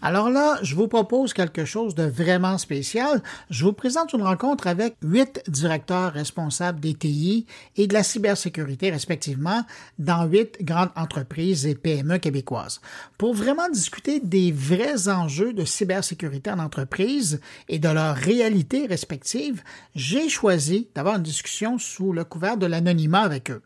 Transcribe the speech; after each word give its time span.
Alors 0.00 0.30
là, 0.30 0.58
je 0.62 0.76
vous 0.76 0.86
propose 0.86 1.32
quelque 1.32 1.64
chose 1.64 1.96
de 1.96 2.04
vraiment 2.04 2.56
spécial. 2.56 3.20
Je 3.50 3.64
vous 3.64 3.72
présente 3.72 4.12
une 4.12 4.22
rencontre 4.22 4.68
avec 4.68 4.94
huit 5.02 5.42
directeurs 5.48 6.12
responsables 6.12 6.78
des 6.78 6.94
TI 6.94 7.46
et 7.76 7.88
de 7.88 7.94
la 7.94 8.04
cybersécurité 8.04 8.90
respectivement 8.90 9.64
dans 9.98 10.24
huit 10.26 10.62
grandes 10.62 10.92
entreprises 10.94 11.66
et 11.66 11.74
PME 11.74 12.18
québécoises 12.18 12.80
pour 13.18 13.34
vraiment 13.34 13.68
discuter 13.70 14.20
des 14.20 14.52
vrais 14.52 15.08
enjeux 15.08 15.52
de 15.52 15.64
cybersécurité 15.64 16.52
en 16.52 16.60
entreprise 16.60 17.40
et 17.68 17.80
de 17.80 17.88
leurs 17.88 18.14
réalités 18.14 18.86
respectives. 18.86 19.62
J'ai 19.96 20.28
choisi 20.28 20.88
d'avoir 20.94 21.16
une 21.16 21.24
discussion 21.24 21.76
sous 21.76 22.12
le 22.12 22.22
couvert 22.22 22.56
de 22.56 22.66
l'anonymat 22.66 23.22
avec 23.22 23.50
eux. 23.50 23.62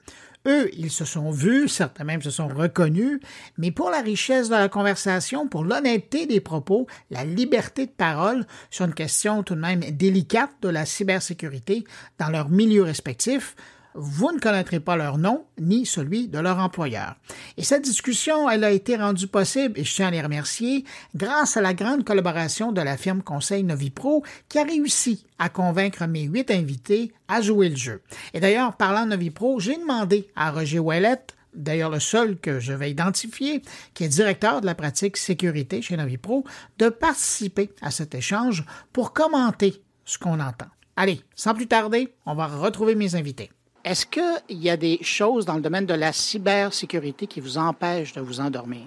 Eux, 0.47 0.71
ils 0.77 0.91
se 0.91 1.05
sont 1.05 1.31
vus, 1.31 1.69
certains 1.69 2.05
même 2.05 2.23
se 2.23 2.31
sont 2.31 2.49
reconnus, 2.49 3.21
mais 3.59 3.71
pour 3.71 3.91
la 3.91 4.01
richesse 4.01 4.49
de 4.49 4.55
la 4.55 4.69
conversation, 4.69 5.47
pour 5.47 5.65
l'honnêteté 5.65 6.27
des 6.27 6.41
propos, 6.41 6.87
la 7.11 7.25
liberté 7.25 7.87
de 7.87 7.93
parole 7.93 8.47
sur 8.71 8.85
une 8.85 8.95
question 8.95 9.43
tout 9.43 9.55
de 9.55 9.61
même 9.61 9.81
délicate 9.81 10.51
de 10.63 10.69
la 10.69 10.85
cybersécurité 10.85 11.85
dans 12.19 12.29
leur 12.29 12.49
milieu 12.49 12.83
respectif, 12.83 13.55
vous 13.95 14.33
ne 14.33 14.39
connaîtrez 14.39 14.81
pas 14.81 14.97
leur 14.97 15.19
nom 15.19 15.45
ni 15.59 15.87
celui 15.87 16.29
de 16.29 16.39
leur 16.39 16.59
employeur. 16.59 17.17
Et 17.57 17.63
cette 17.63 17.83
discussion, 17.83 18.49
elle 18.49 18.65
a 18.65 18.71
été 18.71 18.97
rendue 18.97 19.27
possible, 19.27 19.79
et 19.79 19.85
je 19.85 19.95
tiens 19.95 20.09
à 20.09 20.11
les 20.11 20.23
remercier, 20.23 20.85
grâce 21.15 21.57
à 21.57 21.61
la 21.61 21.75
grande 21.75 22.05
collaboration 22.05 22.73
de 22.73 22.81
la 22.81 22.97
firme 22.97 23.23
conseil 23.23 23.65
Novipro 23.65 24.25
qui 24.49 24.59
a 24.59 24.65
réussi 24.65 25.27
à 25.39 25.49
convaincre 25.49 26.07
mes 26.07 26.23
huit 26.23 26.51
invités 26.51 27.13
à 27.29 27.41
jouer 27.41 27.69
le 27.69 27.77
jeu. 27.77 28.03
Et 28.35 28.41
d'ailleurs, 28.41 28.77
parlant 28.77 29.05
de 29.05 29.11
Novipro, 29.11 29.61
j'ai 29.61 29.77
demandé 29.77 30.29
à 30.37 30.51
Roger 30.51 30.79
Ouellette, 30.79 31.35
d'ailleurs 31.55 31.91
le 31.91 32.01
seul 32.01 32.39
que 32.39 32.61
je 32.61 32.73
vais 32.73 32.91
identifier, 32.91 33.63
qui 33.95 34.05
est 34.05 34.09
directeur 34.09 34.61
de 34.61 34.67
la 34.67 34.75
pratique 34.75 35.17
sécurité 35.17 35.83
chez 35.83 35.97
Novipro, 35.97 36.45
de 36.79 36.89
participer 36.89 37.71
à 37.83 37.91
cet 37.91 38.15
échange 38.15 38.65
pour 38.93 39.13
commenter 39.13 39.83
ce 40.05 40.19
qu'on 40.19 40.41
entend. 40.41 40.67
Allez, 40.97 41.23
sans 41.35 41.55
plus 41.55 41.69
tarder, 41.69 42.15
on 42.27 42.35
va 42.35 42.47
retrouver 42.47 42.95
mes 42.95 43.15
invités. 43.15 43.51
Est-ce 43.85 44.07
qu'il 44.07 44.63
y 44.63 44.71
a 44.71 44.77
des 44.77 45.01
choses 45.03 45.45
dans 45.45 45.57
le 45.57 45.61
domaine 45.61 45.87
de 45.87 45.95
la 45.95 46.13
cybersécurité 46.13 47.27
qui 47.27 47.41
vous 47.41 47.59
empêchent 47.59 48.13
de 48.13 48.21
vous 48.21 48.39
endormir? 48.39 48.85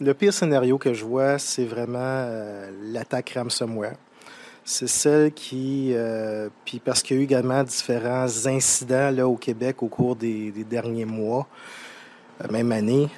Le 0.00 0.12
pire 0.14 0.32
scénario 0.32 0.78
que 0.78 0.92
je 0.92 1.04
vois, 1.04 1.38
c'est 1.38 1.64
vraiment 1.64 1.98
euh, 2.00 2.70
l'attaque 2.92 3.34
ransomware. 3.36 3.94
C'est 4.64 4.88
celle 4.88 5.32
qui, 5.32 5.92
euh, 5.94 6.48
puis 6.64 6.80
parce 6.80 7.04
qu'il 7.04 7.16
y 7.16 7.20
a 7.20 7.22
eu 7.22 7.24
également 7.24 7.62
différents 7.62 8.26
incidents 8.46 9.10
là 9.10 9.28
au 9.28 9.36
Québec 9.36 9.80
au 9.84 9.86
cours 9.86 10.16
des, 10.16 10.50
derniers 10.68 11.04
mois, 11.04 11.46
euh, 12.42 12.48
même 12.50 12.72
année, 12.72 13.08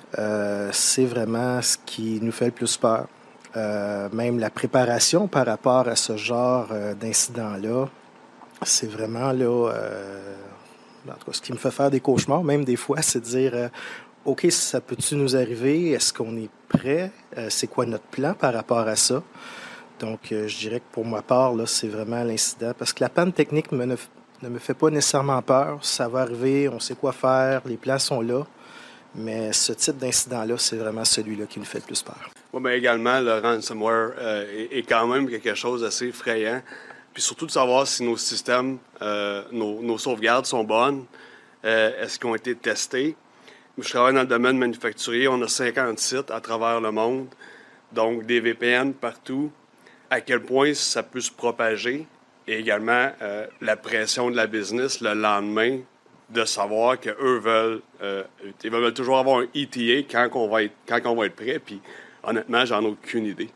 c'est 0.72 1.06
vraiment 1.06 1.62
ce 1.62 1.78
qui 1.86 2.18
nous 2.20 2.32
fait 2.32 2.46
le 2.46 2.52
plus 2.52 2.76
peur. 2.76 3.06
même 4.12 4.38
la 4.38 4.50
préparation 4.50 5.26
par 5.26 5.46
rapport 5.46 5.88
à 5.88 5.96
ce 5.96 6.18
genre 6.18 6.68
d'incident-là, 7.00 7.88
c'est 8.62 8.90
vraiment 8.90 9.32
là 9.32 9.72
ce 11.32 11.40
qui 11.40 11.52
me 11.52 11.58
fait 11.58 11.70
faire 11.70 11.90
des 11.90 12.00
cauchemars, 12.00 12.44
même 12.44 12.64
des 12.64 12.76
fois, 12.76 13.02
c'est 13.02 13.20
de 13.20 13.24
dire 13.24 13.52
euh, 13.54 13.68
OK, 14.24 14.46
ça 14.50 14.80
peut-tu 14.80 15.14
nous 15.16 15.36
arriver? 15.36 15.90
Est-ce 15.90 16.12
qu'on 16.12 16.36
est 16.36 16.50
prêt? 16.68 17.10
Euh, 17.36 17.48
c'est 17.50 17.66
quoi 17.66 17.86
notre 17.86 18.04
plan 18.04 18.34
par 18.34 18.52
rapport 18.52 18.86
à 18.86 18.96
ça? 18.96 19.22
Donc, 20.00 20.32
euh, 20.32 20.46
je 20.46 20.58
dirais 20.58 20.80
que 20.80 20.92
pour 20.92 21.04
ma 21.04 21.22
part, 21.22 21.54
là, 21.54 21.66
c'est 21.66 21.88
vraiment 21.88 22.22
l'incident. 22.22 22.72
Parce 22.78 22.92
que 22.92 23.02
la 23.02 23.08
panne 23.08 23.32
technique 23.32 23.72
ne, 23.72 23.86
me 23.86 24.58
fait 24.58 24.74
pas 24.74 24.90
nécessairement 24.90 25.42
peur. 25.42 25.78
Ça 25.82 26.08
va 26.08 26.20
arriver, 26.20 26.68
on 26.68 26.78
sait 26.78 26.94
quoi 26.94 27.12
faire, 27.12 27.62
les 27.66 27.76
plans 27.76 27.98
sont 27.98 28.20
là. 28.20 28.46
Mais 29.14 29.52
ce 29.52 29.72
type 29.72 29.96
d'incident-là, 29.96 30.56
c'est 30.58 30.76
vraiment 30.76 31.04
celui-là 31.04 31.46
qui 31.46 31.58
nous 31.58 31.64
fait 31.64 31.78
le 31.78 31.84
plus 31.84 32.02
peur. 32.02 32.30
Oui, 32.52 32.60
mais 32.62 32.78
également, 32.78 33.20
le 33.20 33.40
ransomware 33.40 34.12
est, 34.70 34.86
quand 34.88 35.06
même 35.06 35.28
quelque 35.28 35.54
chose 35.54 35.82
d'assez 35.82 36.08
effrayant 36.08 36.62
puis 37.12 37.22
surtout 37.22 37.46
de 37.46 37.50
savoir 37.50 37.86
si 37.86 38.02
nos 38.02 38.16
systèmes, 38.16 38.78
euh, 39.02 39.42
nos, 39.52 39.98
sauvegardes 39.98 40.46
sont 40.46 40.64
bonnes, 40.64 41.04
euh, 41.64 42.02
est-ce 42.02 42.18
qu'ils 42.18 42.28
ont 42.28 42.34
été 42.34 42.54
testés. 42.54 43.16
Je 43.78 43.88
travaille 43.88 44.14
dans 44.14 44.22
le 44.22 44.26
domaine 44.26 44.58
manufacturier, 44.58 45.28
on 45.28 45.40
a 45.42 45.48
50 45.48 45.98
sites 45.98 46.30
à 46.30 46.40
travers 46.40 46.80
le 46.80 46.90
monde, 46.90 47.28
donc 47.92 48.26
des 48.26 48.40
VPN 48.40 48.92
partout. 48.92 49.50
À 50.10 50.20
quel 50.20 50.42
point 50.42 50.74
ça 50.74 51.02
peut 51.02 51.20
se 51.20 51.30
propager 51.30 52.06
et 52.46 52.58
également 52.58 53.10
euh, 53.20 53.46
la 53.60 53.76
pression 53.76 54.30
de 54.30 54.36
la 54.36 54.46
business 54.46 55.00
le 55.00 55.14
lendemain 55.14 55.80
de 56.30 56.44
savoir 56.44 56.98
qu'eux 56.98 57.38
veulent, 57.38 57.80
ils 58.62 58.70
veulent 58.70 58.92
toujours 58.92 59.18
avoir 59.18 59.40
un 59.40 59.46
ETA 59.54 60.02
quand 60.10 60.28
on 60.34 60.48
va 60.48 60.64
être, 60.64 60.74
quand 60.86 61.00
on 61.06 61.14
va 61.14 61.26
être 61.26 61.36
prêt. 61.36 61.58
Puis 61.58 61.80
honnêtement, 62.22 62.64
j'en 62.64 62.82
ai 62.82 62.86
aucune 62.86 63.26
idée 63.26 63.50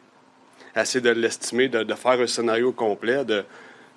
essayer 0.80 1.00
de 1.00 1.10
l'estimer, 1.10 1.68
de, 1.68 1.94
faire 1.94 2.20
un 2.20 2.26
scénario 2.26 2.72
complet 2.72 3.24
de, 3.24 3.44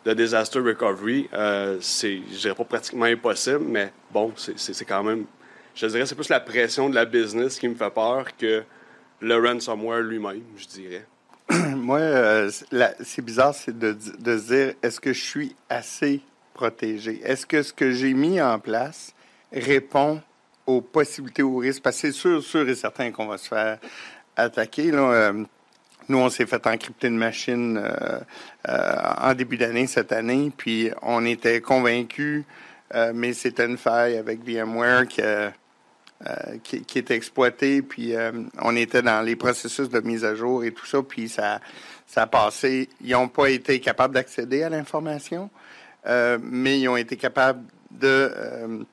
de 0.05 0.13
disaster 0.13 0.59
recovery, 0.59 1.29
euh, 1.33 1.77
c'est, 1.81 2.19
je 2.31 2.37
dirais 2.37 2.55
pas 2.55 2.65
pratiquement 2.65 3.05
impossible, 3.05 3.65
mais 3.65 3.91
bon, 4.11 4.33
c'est 4.35 4.85
quand 4.85 5.03
même, 5.03 5.25
je 5.73 5.87
dirais, 5.87 6.05
c'est 6.05 6.15
plus 6.15 6.29
la 6.29 6.39
pression 6.39 6.89
de 6.89 6.95
la 6.95 7.05
business 7.05 7.59
qui 7.59 7.67
me 7.67 7.75
fait 7.75 7.93
peur 7.93 8.25
que 8.37 8.63
le 9.21 9.35
ransomware 9.35 10.01
lui-même, 10.01 10.43
je 10.57 10.67
dirais. 10.67 11.05
Moi, 11.75 11.99
euh, 11.99 12.51
c'est 13.01 13.21
bizarre, 13.21 13.53
c'est 13.53 13.77
de, 13.77 13.95
de 14.19 14.37
dire, 14.37 14.73
est-ce 14.81 14.99
que 14.99 15.13
je 15.13 15.23
suis 15.23 15.55
assez 15.69 16.21
protégé? 16.53 17.21
Est-ce 17.23 17.45
que 17.45 17.61
ce 17.61 17.71
que 17.71 17.91
j'ai 17.91 18.13
mis 18.13 18.41
en 18.41 18.59
place 18.59 19.13
répond 19.51 20.21
aux 20.65 20.81
possibilités, 20.81 21.43
aux 21.43 21.57
risques? 21.57 21.83
Parce 21.83 21.97
que 21.97 22.07
c'est 22.07 22.13
sûr, 22.13 22.43
sûr 22.43 22.67
et 22.67 22.75
certain 22.75 23.11
qu'on 23.11 23.27
va 23.27 23.37
se 23.37 23.47
faire 23.47 23.77
attaquer. 24.35 24.91
Là. 24.91 25.11
Euh, 25.11 25.43
nous, 26.09 26.17
on 26.17 26.29
s'est 26.29 26.45
fait 26.45 26.65
encrypter 26.67 27.07
une 27.07 27.17
machine 27.17 27.77
euh, 27.77 28.19
euh, 28.69 28.95
en 29.17 29.33
début 29.33 29.57
d'année 29.57 29.87
cette 29.87 30.11
année, 30.11 30.51
puis 30.55 30.91
on 31.01 31.25
était 31.25 31.61
convaincus, 31.61 32.43
euh, 32.93 33.11
mais 33.15 33.33
c'était 33.33 33.65
une 33.65 33.77
faille 33.77 34.17
avec 34.17 34.43
VMware 34.43 35.07
qui, 35.07 35.21
était 36.97 37.15
exploitée, 37.15 37.81
puis 37.81 38.13
on 38.61 38.75
était 38.75 39.01
dans 39.01 39.21
les 39.21 39.35
processus 39.35 39.89
de 39.89 39.99
mise 39.99 40.23
à 40.23 40.35
jour 40.35 40.63
et 40.63 40.71
tout 40.71 40.85
ça, 40.85 41.01
puis 41.01 41.27
ça, 41.27 41.59
ça 42.07 42.23
a 42.23 42.27
passé. 42.27 42.89
Ils 43.01 43.11
n'ont 43.11 43.27
pas 43.27 43.49
été 43.49 43.79
capables 43.79 44.13
d'accéder 44.13 44.63
à 44.63 44.69
l'information, 44.69 45.49
mais 46.41 46.79
ils 46.79 46.87
ont 46.87 46.97
été 46.97 47.17
capables 47.17 47.63
de 47.91 48.85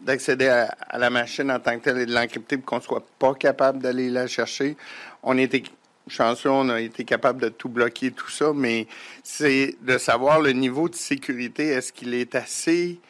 d'accéder 0.00 0.48
à, 0.48 0.98
la 0.98 1.10
machine 1.10 1.50
en 1.50 1.60
tant 1.60 1.78
que 1.78 1.84
telle 1.84 1.98
et 1.98 2.06
de 2.06 2.14
l'encrypter 2.14 2.56
pour 2.56 2.66
qu'on 2.66 2.80
soit 2.80 3.04
pas 3.18 3.34
capable 3.34 3.80
d'aller 3.80 4.10
la 4.10 4.26
chercher. 4.26 4.76
On 5.22 5.36
était 5.36 5.62
chanceux, 6.10 6.50
on 6.50 6.68
a 6.68 6.80
été 6.80 7.04
capable 7.04 7.40
de 7.40 7.48
tout 7.48 7.68
bloquer, 7.68 8.10
tout 8.10 8.30
ça, 8.30 8.52
mais 8.54 8.86
c'est 9.22 9.76
de 9.82 9.98
savoir 9.98 10.40
le 10.40 10.52
niveau 10.52 10.88
de 10.88 10.94
sécurité. 10.94 11.68
Est-ce 11.68 11.92
qu'il 11.92 12.14
est 12.14 12.34
assez... 12.34 13.00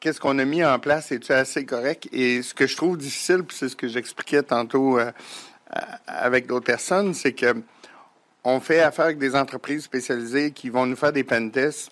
Qu'est-ce 0.00 0.20
qu'on 0.20 0.38
a 0.38 0.44
mis 0.44 0.64
en 0.64 0.78
place? 0.78 1.10
Est-il 1.10 1.32
assez 1.32 1.64
correct? 1.64 2.08
Et 2.12 2.42
ce 2.42 2.54
que 2.54 2.66
je 2.66 2.76
trouve 2.76 2.96
difficile, 2.96 3.42
puis 3.42 3.56
c'est 3.58 3.68
ce 3.68 3.74
que 3.74 3.88
j'expliquais 3.88 4.44
tantôt 4.44 4.98
euh, 4.98 5.10
avec 6.06 6.46
d'autres 6.46 6.66
personnes, 6.66 7.14
c'est 7.14 7.32
que 7.32 7.62
on 8.44 8.60
fait 8.60 8.80
affaire 8.80 9.06
avec 9.06 9.18
des 9.18 9.34
entreprises 9.34 9.82
spécialisées 9.82 10.52
qui 10.52 10.70
vont 10.70 10.86
nous 10.86 10.96
faire 10.96 11.12
des 11.12 11.24
pentests. 11.24 11.90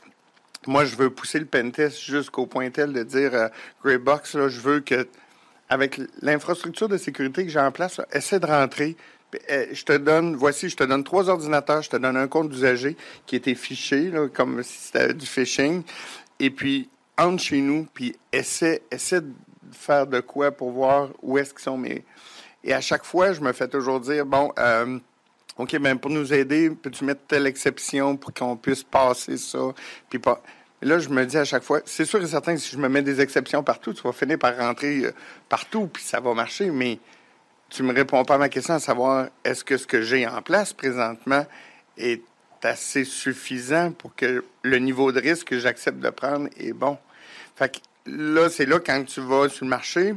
Moi, 0.66 0.84
je 0.84 0.96
veux 0.96 1.10
pousser 1.10 1.38
le 1.38 1.44
pentest 1.46 2.00
jusqu'au 2.00 2.46
point 2.46 2.70
tel 2.70 2.92
de 2.92 3.02
dire, 3.02 3.34
euh, 3.34 3.48
Greybox, 3.84 4.34
là, 4.34 4.48
je 4.48 4.60
veux 4.60 4.80
que, 4.80 5.06
avec 5.68 6.00
l'infrastructure 6.22 6.88
de 6.88 6.96
sécurité 6.96 7.44
que 7.44 7.50
j'ai 7.50 7.60
en 7.60 7.72
place, 7.72 8.00
essaie 8.12 8.40
de 8.40 8.46
rentrer 8.46 8.96
je 9.50 9.84
te 9.84 9.96
donne, 9.96 10.36
voici, 10.36 10.68
je 10.68 10.76
te 10.76 10.84
donne 10.84 11.04
trois 11.04 11.28
ordinateurs, 11.28 11.82
je 11.82 11.90
te 11.90 11.96
donne 11.96 12.16
un 12.16 12.28
compte 12.28 12.48
d'usager 12.48 12.96
qui 13.26 13.36
était 13.36 13.54
fiché, 13.54 14.12
comme 14.34 14.62
si 14.62 14.78
c'était 14.78 15.14
du 15.14 15.26
phishing. 15.26 15.82
Et 16.38 16.50
puis, 16.50 16.88
entre 17.18 17.42
chez 17.42 17.60
nous, 17.60 17.86
puis 17.92 18.14
essaie, 18.32 18.82
essaie 18.90 19.20
de 19.20 19.32
faire 19.72 20.06
de 20.06 20.20
quoi 20.20 20.50
pour 20.52 20.70
voir 20.70 21.08
où 21.22 21.38
est-ce 21.38 21.52
qu'ils 21.54 21.62
sont 21.62 21.78
mes. 21.78 22.04
Et 22.64 22.72
à 22.72 22.80
chaque 22.80 23.04
fois, 23.04 23.32
je 23.32 23.40
me 23.40 23.52
fais 23.52 23.68
toujours 23.68 24.00
dire, 24.00 24.26
bon, 24.26 24.52
euh, 24.58 24.98
OK, 25.58 25.78
ben 25.78 25.96
pour 25.98 26.10
nous 26.10 26.34
aider, 26.34 26.70
peux-tu 26.70 27.04
mettre 27.04 27.22
telle 27.26 27.46
exception 27.46 28.16
pour 28.16 28.34
qu'on 28.34 28.56
puisse 28.56 28.82
passer 28.82 29.38
ça? 29.38 29.58
Puis 30.10 30.18
pas. 30.18 30.42
là, 30.82 30.98
je 30.98 31.08
me 31.08 31.24
dis 31.24 31.38
à 31.38 31.44
chaque 31.44 31.62
fois, 31.62 31.80
c'est 31.86 32.04
sûr 32.04 32.22
et 32.22 32.26
certain 32.26 32.54
que 32.54 32.60
si 32.60 32.72
je 32.72 32.78
me 32.78 32.88
mets 32.88 33.02
des 33.02 33.20
exceptions 33.20 33.62
partout, 33.62 33.94
tu 33.94 34.02
vas 34.02 34.12
finir 34.12 34.38
par 34.38 34.56
rentrer 34.56 35.06
euh, 35.06 35.12
partout, 35.48 35.88
puis 35.90 36.02
ça 36.02 36.20
va 36.20 36.34
marcher, 36.34 36.70
mais 36.70 36.98
tu 37.68 37.82
me 37.82 37.92
réponds 37.92 38.24
pas 38.24 38.34
à 38.34 38.38
ma 38.38 38.48
question 38.48 38.74
à 38.74 38.78
savoir 38.78 39.28
est-ce 39.44 39.64
que 39.64 39.76
ce 39.76 39.86
que 39.86 40.02
j'ai 40.02 40.26
en 40.26 40.42
place 40.42 40.72
présentement 40.72 41.44
est 41.98 42.22
assez 42.62 43.04
suffisant 43.04 43.92
pour 43.92 44.14
que 44.14 44.44
le 44.62 44.78
niveau 44.78 45.12
de 45.12 45.20
risque 45.20 45.48
que 45.48 45.58
j'accepte 45.58 45.98
de 45.98 46.10
prendre 46.10 46.48
est 46.56 46.72
bon? 46.72 46.98
Fait 47.54 47.74
que 47.74 47.78
là, 48.06 48.48
c'est 48.48 48.66
là 48.66 48.80
quand 48.80 49.04
tu 49.04 49.20
vas 49.20 49.48
sur 49.48 49.64
le 49.64 49.70
marché 49.70 50.14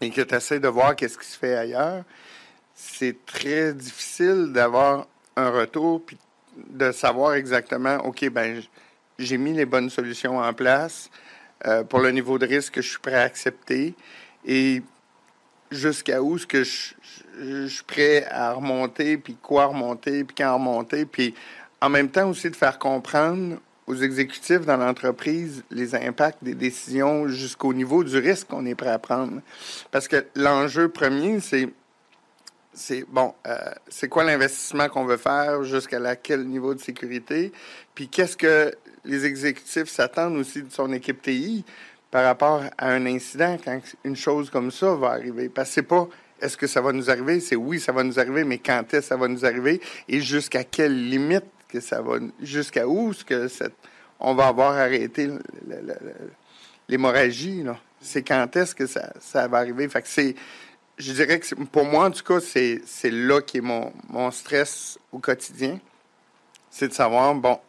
et 0.00 0.10
que 0.10 0.20
tu 0.20 0.34
essaies 0.34 0.60
de 0.60 0.68
voir 0.68 0.94
qu'est-ce 0.96 1.18
qui 1.18 1.26
se 1.26 1.38
fait 1.38 1.54
ailleurs, 1.54 2.04
c'est 2.74 3.24
très 3.26 3.72
difficile 3.74 4.52
d'avoir 4.52 5.06
un 5.36 5.50
retour 5.50 6.04
puis 6.04 6.16
de 6.56 6.92
savoir 6.92 7.34
exactement, 7.34 7.96
OK, 8.04 8.28
ben 8.30 8.62
j'ai 9.18 9.38
mis 9.38 9.52
les 9.52 9.64
bonnes 9.64 9.90
solutions 9.90 10.38
en 10.38 10.52
place 10.52 11.10
euh, 11.66 11.82
pour 11.82 12.00
le 12.00 12.10
niveau 12.10 12.38
de 12.38 12.46
risque 12.46 12.74
que 12.74 12.82
je 12.82 12.90
suis 12.90 12.98
prêt 12.98 13.14
à 13.14 13.22
accepter. 13.22 13.94
Et 14.44 14.82
jusqu'à 15.70 16.22
où 16.22 16.38
ce 16.38 16.46
que 16.46 16.64
je, 16.64 17.66
suis 17.66 17.84
prêt 17.84 18.26
à 18.30 18.52
remonter, 18.52 19.16
puis 19.16 19.36
quoi 19.40 19.66
remonter, 19.66 20.24
puis 20.24 20.34
quand 20.36 20.54
remonter, 20.54 21.04
puis 21.04 21.34
en 21.80 21.88
même 21.88 22.08
temps 22.08 22.28
aussi 22.28 22.50
de 22.50 22.56
faire 22.56 22.78
comprendre 22.78 23.58
aux 23.86 23.94
exécutifs 23.94 24.66
dans 24.66 24.76
l'entreprise 24.76 25.62
les 25.70 25.94
impacts 25.94 26.42
des 26.42 26.54
décisions 26.54 27.28
jusqu'au 27.28 27.72
niveau 27.72 28.04
du 28.04 28.18
risque 28.18 28.48
qu'on 28.48 28.66
est 28.66 28.74
prêt 28.74 28.90
à 28.90 28.98
prendre. 28.98 29.40
Parce 29.90 30.08
que 30.08 30.26
l'enjeu 30.34 30.88
premier, 30.88 31.40
c'est 31.40 31.68
c'est 32.74 33.04
bon, 33.08 33.34
euh, 33.46 33.56
c'est 33.88 34.08
quoi 34.08 34.22
l'investissement 34.22 34.88
qu'on 34.88 35.04
veut 35.04 35.16
faire, 35.16 35.64
jusqu'à 35.64 36.14
quel 36.14 36.46
niveau 36.46 36.74
de 36.74 36.80
sécurité, 36.80 37.52
puis 37.94 38.08
qu'est-ce 38.08 38.36
que 38.36 38.72
les 39.04 39.26
exécutifs 39.26 39.88
s'attendent 39.88 40.36
aussi 40.36 40.62
de 40.62 40.70
son 40.70 40.92
équipe 40.92 41.20
TI 41.20 41.64
par 42.10 42.24
rapport 42.24 42.62
à 42.76 42.90
un 42.90 43.06
incident 43.06 43.56
quand 43.62 43.80
une 44.04 44.16
chose 44.16 44.50
comme 44.50 44.70
ça 44.70 44.94
va 44.94 45.08
arriver. 45.08 45.48
Parce 45.48 45.68
que 45.68 45.74
c'est 45.74 45.82
pas 45.82 46.08
est-ce 46.40 46.56
que 46.56 46.66
ça 46.66 46.80
va 46.80 46.92
nous 46.92 47.10
arriver, 47.10 47.40
c'est 47.40 47.56
oui, 47.56 47.80
ça 47.80 47.92
va 47.92 48.04
nous 48.04 48.18
arriver, 48.18 48.44
mais 48.44 48.58
quand 48.58 48.82
est-ce 48.94 49.00
que 49.00 49.06
ça 49.06 49.16
va 49.16 49.28
nous 49.28 49.44
arriver? 49.44 49.80
Et 50.08 50.20
jusqu'à 50.20 50.64
quelle 50.64 51.08
limite 51.08 51.44
que 51.68 51.80
ça 51.80 52.00
va, 52.00 52.18
jusqu'à 52.40 52.86
où 52.86 53.12
ce 53.12 53.24
que 53.24 53.48
on 54.20 54.34
va 54.34 54.46
avoir 54.48 54.76
arrêté 54.76 55.30
l'hémorragie, 56.88 57.64
C'est 58.00 58.22
quand 58.22 58.56
est-ce 58.56 58.74
que 58.74 58.86
ça, 58.86 59.12
ça 59.20 59.48
va 59.48 59.58
arriver? 59.58 59.88
C'est, 60.04 60.34
je 60.96 61.12
dirais 61.12 61.38
que 61.40 61.54
pour 61.64 61.84
moi, 61.84 62.06
en 62.06 62.10
tout 62.10 62.24
cas, 62.24 62.40
c'est, 62.40 62.82
c'est 62.86 63.10
là 63.10 63.40
qui 63.40 63.58
est 63.58 63.62
mon, 63.62 63.92
mon 64.08 64.30
stress 64.30 64.98
au 65.12 65.18
quotidien. 65.18 65.78
C'est 66.70 66.88
de 66.88 66.92
savoir, 66.92 67.34
bon, 67.34 67.60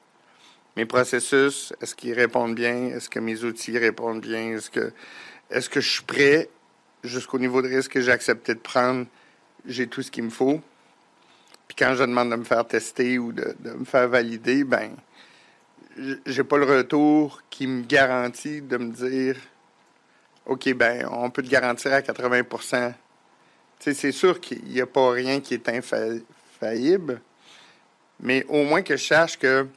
mes 0.79 0.85
processus, 0.85 1.73
est-ce 1.81 1.93
qu'ils 1.93 2.13
répondent 2.13 2.55
bien? 2.55 2.85
Est-ce 2.95 3.09
que 3.09 3.19
mes 3.19 3.43
outils 3.43 3.77
répondent 3.77 4.21
bien? 4.21 4.55
Est-ce 4.55 4.69
que, 4.69 4.93
est-ce 5.51 5.69
que 5.69 5.81
je 5.81 5.89
suis 5.89 6.03
prêt 6.03 6.47
jusqu'au 7.03 7.37
niveau 7.37 7.61
de 7.61 7.67
risque 7.67 7.91
que 7.91 7.99
j'ai 7.99 8.13
accepté 8.13 8.53
de 8.53 8.59
prendre? 8.59 9.05
J'ai 9.65 9.87
tout 9.87 10.01
ce 10.01 10.09
qu'il 10.09 10.23
me 10.23 10.29
faut. 10.29 10.61
Puis 11.67 11.75
quand 11.77 11.95
je 11.95 12.03
demande 12.03 12.31
de 12.31 12.37
me 12.37 12.45
faire 12.45 12.65
tester 12.65 13.19
ou 13.19 13.33
de, 13.33 13.57
me 13.61 13.83
faire 13.83 14.07
valider, 14.07 14.63
ben, 14.63 14.91
j'ai 16.25 16.45
pas 16.45 16.57
le 16.57 16.63
retour 16.63 17.41
qui 17.49 17.67
me 17.67 17.83
garantit 17.83 18.61
de 18.61 18.77
me 18.77 18.93
dire, 18.93 19.35
OK, 20.45 20.73
ben, 20.75 21.09
on 21.11 21.29
peut 21.29 21.43
te 21.43 21.49
garantir 21.49 21.91
à 21.91 22.01
80 22.01 22.93
c'est 23.81 24.11
sûr 24.13 24.39
qu'il 24.39 24.63
n'y 24.63 24.79
a 24.79 24.87
pas 24.87 25.11
rien 25.11 25.41
qui 25.41 25.55
est 25.55 25.67
infaillible, 25.67 27.21
mais 28.21 28.45
au 28.47 28.63
moins 28.63 28.81
que 28.81 28.95
je 28.95 29.05
sache 29.05 29.37
que 29.37 29.67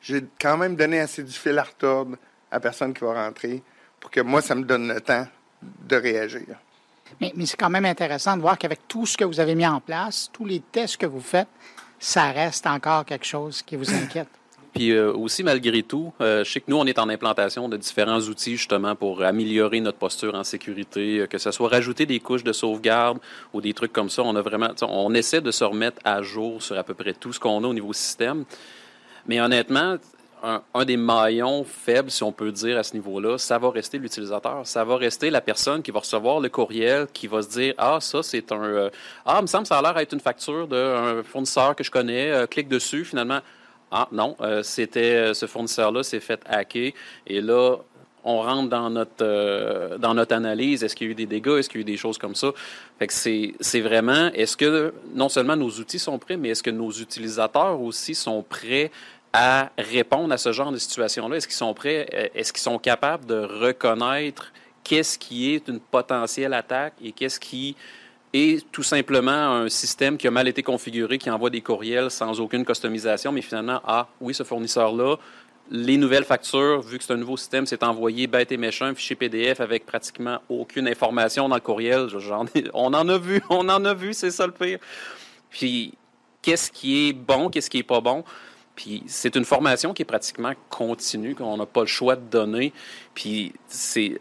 j'ai 0.00 0.24
quand 0.40 0.56
même 0.56 0.76
donné 0.76 1.00
assez 1.00 1.22
du 1.22 1.32
fil 1.32 1.58
à 1.58 1.62
retordre 1.62 2.16
à 2.50 2.56
la 2.56 2.60
personne 2.60 2.92
qui 2.94 3.04
va 3.04 3.26
rentrer 3.26 3.62
pour 3.98 4.10
que 4.10 4.20
moi, 4.20 4.40
ça 4.40 4.54
me 4.54 4.64
donne 4.64 4.88
le 4.88 5.00
temps 5.00 5.26
de 5.62 5.96
réagir. 5.96 6.56
Mais, 7.20 7.32
c'est 7.44 7.56
quand 7.56 7.70
même 7.70 7.84
intéressant 7.84 8.36
de 8.36 8.42
voir 8.42 8.56
qu'avec 8.56 8.86
tout 8.88 9.04
ce 9.04 9.16
que 9.16 9.24
vous 9.24 9.40
avez 9.40 9.54
mis 9.54 9.66
en 9.66 9.80
place, 9.80 10.30
tous 10.32 10.46
les 10.46 10.60
tests 10.60 10.96
que 10.96 11.06
vous 11.06 11.20
faites, 11.20 11.48
ça 11.98 12.30
reste 12.30 12.66
encore 12.66 13.04
quelque 13.04 13.26
chose 13.26 13.62
qui 13.62 13.76
vous 13.76 13.92
inquiète. 13.92 14.28
Puis 14.74 14.92
euh, 14.92 15.12
aussi, 15.12 15.42
malgré 15.42 15.82
tout, 15.82 16.12
euh, 16.20 16.44
je 16.44 16.52
sais 16.52 16.60
que 16.60 16.66
nous, 16.70 16.76
on 16.76 16.86
est 16.86 16.98
en 16.98 17.08
implantation 17.08 17.68
de 17.68 17.76
différents 17.76 18.20
outils 18.20 18.56
justement 18.56 18.94
pour 18.94 19.22
améliorer 19.22 19.80
notre 19.80 19.98
posture 19.98 20.34
en 20.34 20.44
sécurité, 20.44 21.18
euh, 21.18 21.26
que 21.26 21.38
ce 21.38 21.50
soit 21.50 21.68
rajouter 21.68 22.06
des 22.06 22.20
couches 22.20 22.44
de 22.44 22.52
sauvegarde 22.52 23.18
ou 23.52 23.60
des 23.60 23.74
trucs 23.74 23.92
comme 23.92 24.08
ça. 24.08 24.22
On 24.22 24.36
a 24.36 24.42
vraiment, 24.42 24.70
on 24.82 25.12
essaie 25.12 25.40
de 25.40 25.50
se 25.50 25.64
remettre 25.64 26.00
à 26.04 26.22
jour 26.22 26.62
sur 26.62 26.78
à 26.78 26.84
peu 26.84 26.94
près 26.94 27.14
tout 27.14 27.32
ce 27.32 27.40
qu'on 27.40 27.64
a 27.64 27.66
au 27.66 27.74
niveau 27.74 27.92
système. 27.92 28.44
Mais 29.30 29.40
honnêtement, 29.40 29.96
un, 30.42 30.84
des 30.84 30.96
maillons 30.96 31.62
faibles, 31.62 32.10
si 32.10 32.24
on 32.24 32.32
peut 32.32 32.50
dire, 32.50 32.76
à 32.76 32.82
ce 32.82 32.94
niveau-là, 32.94 33.38
ça 33.38 33.58
va 33.58 33.70
rester 33.70 33.96
l'utilisateur. 33.96 34.66
Ça 34.66 34.82
va 34.82 34.96
rester 34.96 35.30
la 35.30 35.40
personne 35.40 35.82
qui 35.82 35.92
va 35.92 36.00
recevoir 36.00 36.40
le 36.40 36.48
courriel, 36.48 37.06
qui 37.12 37.28
va 37.28 37.40
se 37.40 37.48
dire 37.48 37.74
Ah, 37.78 37.98
ça, 38.00 38.24
c'est 38.24 38.50
un. 38.50 38.60
Euh, 38.60 38.90
ah, 39.24 39.36
il 39.38 39.42
me 39.42 39.46
semble 39.46 39.62
que 39.62 39.68
ça 39.68 39.78
a 39.78 39.82
l'air 39.82 39.94
d'être 39.94 40.14
une 40.14 40.18
facture 40.18 40.66
d'un 40.66 41.22
fournisseur 41.22 41.76
que 41.76 41.84
je 41.84 41.92
connais. 41.92 42.32
Euh, 42.32 42.48
clique 42.48 42.66
dessus, 42.66 43.04
finalement. 43.04 43.38
Ah, 43.92 44.08
non, 44.10 44.34
euh, 44.40 44.64
c'était 44.64 45.32
ce 45.32 45.46
fournisseur-là 45.46 46.02
s'est 46.02 46.18
fait 46.18 46.40
hacker. 46.46 46.90
Et 47.28 47.40
là, 47.40 47.76
on 48.24 48.42
rentre 48.42 48.68
dans 48.68 48.90
notre 48.90 49.96
dans 49.98 50.14
notre 50.14 50.34
analyse. 50.34 50.82
Est-ce 50.82 50.96
qu'il 50.96 51.06
y 51.06 51.10
a 51.10 51.12
eu 51.12 51.14
des 51.14 51.26
dégâts? 51.26 51.58
Est-ce 51.58 51.68
qu'il 51.68 51.80
y 51.80 51.84
a 51.84 51.86
eu 51.86 51.92
des 51.92 51.96
choses 51.96 52.18
comme 52.18 52.34
ça? 52.34 52.50
Fait 52.98 53.06
que 53.06 53.14
c'est, 53.14 53.54
c'est 53.60 53.80
vraiment, 53.80 54.30
est-ce 54.34 54.56
que 54.56 54.92
non 55.14 55.30
seulement 55.30 55.56
nos 55.56 55.70
outils 55.70 55.98
sont 55.98 56.18
prêts, 56.18 56.36
mais 56.36 56.50
est-ce 56.50 56.62
que 56.62 56.70
nos 56.70 56.90
utilisateurs 56.90 57.80
aussi 57.80 58.14
sont 58.14 58.42
prêts 58.42 58.90
à 59.32 59.70
répondre 59.78 60.32
à 60.32 60.38
ce 60.38 60.52
genre 60.52 60.72
de 60.72 60.78
situation-là? 60.78 61.36
Est-ce 61.36 61.46
qu'ils 61.46 61.56
sont 61.56 61.74
prêts? 61.74 62.08
Euh, 62.14 62.28
est-ce 62.34 62.52
qu'ils 62.52 62.62
sont 62.62 62.78
capables 62.78 63.26
de 63.26 63.36
reconnaître 63.36 64.52
qu'est-ce 64.84 65.18
qui 65.18 65.54
est 65.54 65.68
une 65.68 65.80
potentielle 65.80 66.54
attaque 66.54 66.94
et 67.02 67.12
qu'est-ce 67.12 67.38
qui 67.38 67.76
est 68.32 68.64
tout 68.70 68.82
simplement 68.82 69.30
un 69.30 69.68
système 69.68 70.16
qui 70.16 70.26
a 70.26 70.30
mal 70.30 70.48
été 70.48 70.62
configuré, 70.62 71.18
qui 71.18 71.30
envoie 71.30 71.50
des 71.50 71.60
courriels 71.60 72.10
sans 72.10 72.40
aucune 72.40 72.64
customisation, 72.64 73.32
mais 73.32 73.42
finalement, 73.42 73.80
ah 73.84 74.08
oui, 74.20 74.34
ce 74.34 74.44
fournisseur-là, 74.44 75.16
les 75.70 75.96
nouvelles 75.96 76.24
factures, 76.24 76.80
vu 76.80 76.98
que 76.98 77.04
c'est 77.04 77.12
un 77.12 77.16
nouveau 77.16 77.36
système, 77.36 77.66
c'est 77.66 77.82
envoyé 77.82 78.26
bête 78.26 78.50
et 78.50 78.56
méchant, 78.56 78.86
un 78.86 78.94
fichier 78.94 79.16
PDF 79.16 79.60
avec 79.60 79.86
pratiquement 79.86 80.38
aucune 80.48 80.88
information 80.88 81.48
dans 81.48 81.54
le 81.54 81.60
courriel. 81.60 82.08
on 82.74 82.92
en 82.92 83.08
a 83.08 83.18
vu, 83.18 83.40
on 83.50 83.68
en 83.68 83.84
a 83.84 83.94
vu, 83.94 84.12
c'est 84.12 84.30
ça 84.30 84.46
le 84.46 84.52
pire. 84.52 84.78
Puis, 85.50 85.94
qu'est-ce 86.42 86.70
qui 86.70 87.08
est 87.08 87.12
bon, 87.12 87.48
qu'est-ce 87.50 87.70
qui 87.70 87.78
est 87.78 87.84
pas 87.84 88.00
bon? 88.00 88.24
Puis 88.76 89.02
c'est 89.06 89.36
une 89.36 89.44
formation 89.44 89.92
qui 89.92 90.02
est 90.02 90.06
pratiquement 90.06 90.52
continue, 90.68 91.34
qu'on 91.34 91.56
n'a 91.56 91.66
pas 91.66 91.80
le 91.80 91.86
choix 91.86 92.16
de 92.16 92.22
donner. 92.30 92.72
Puis 93.14 93.52
c'est, 93.68 94.20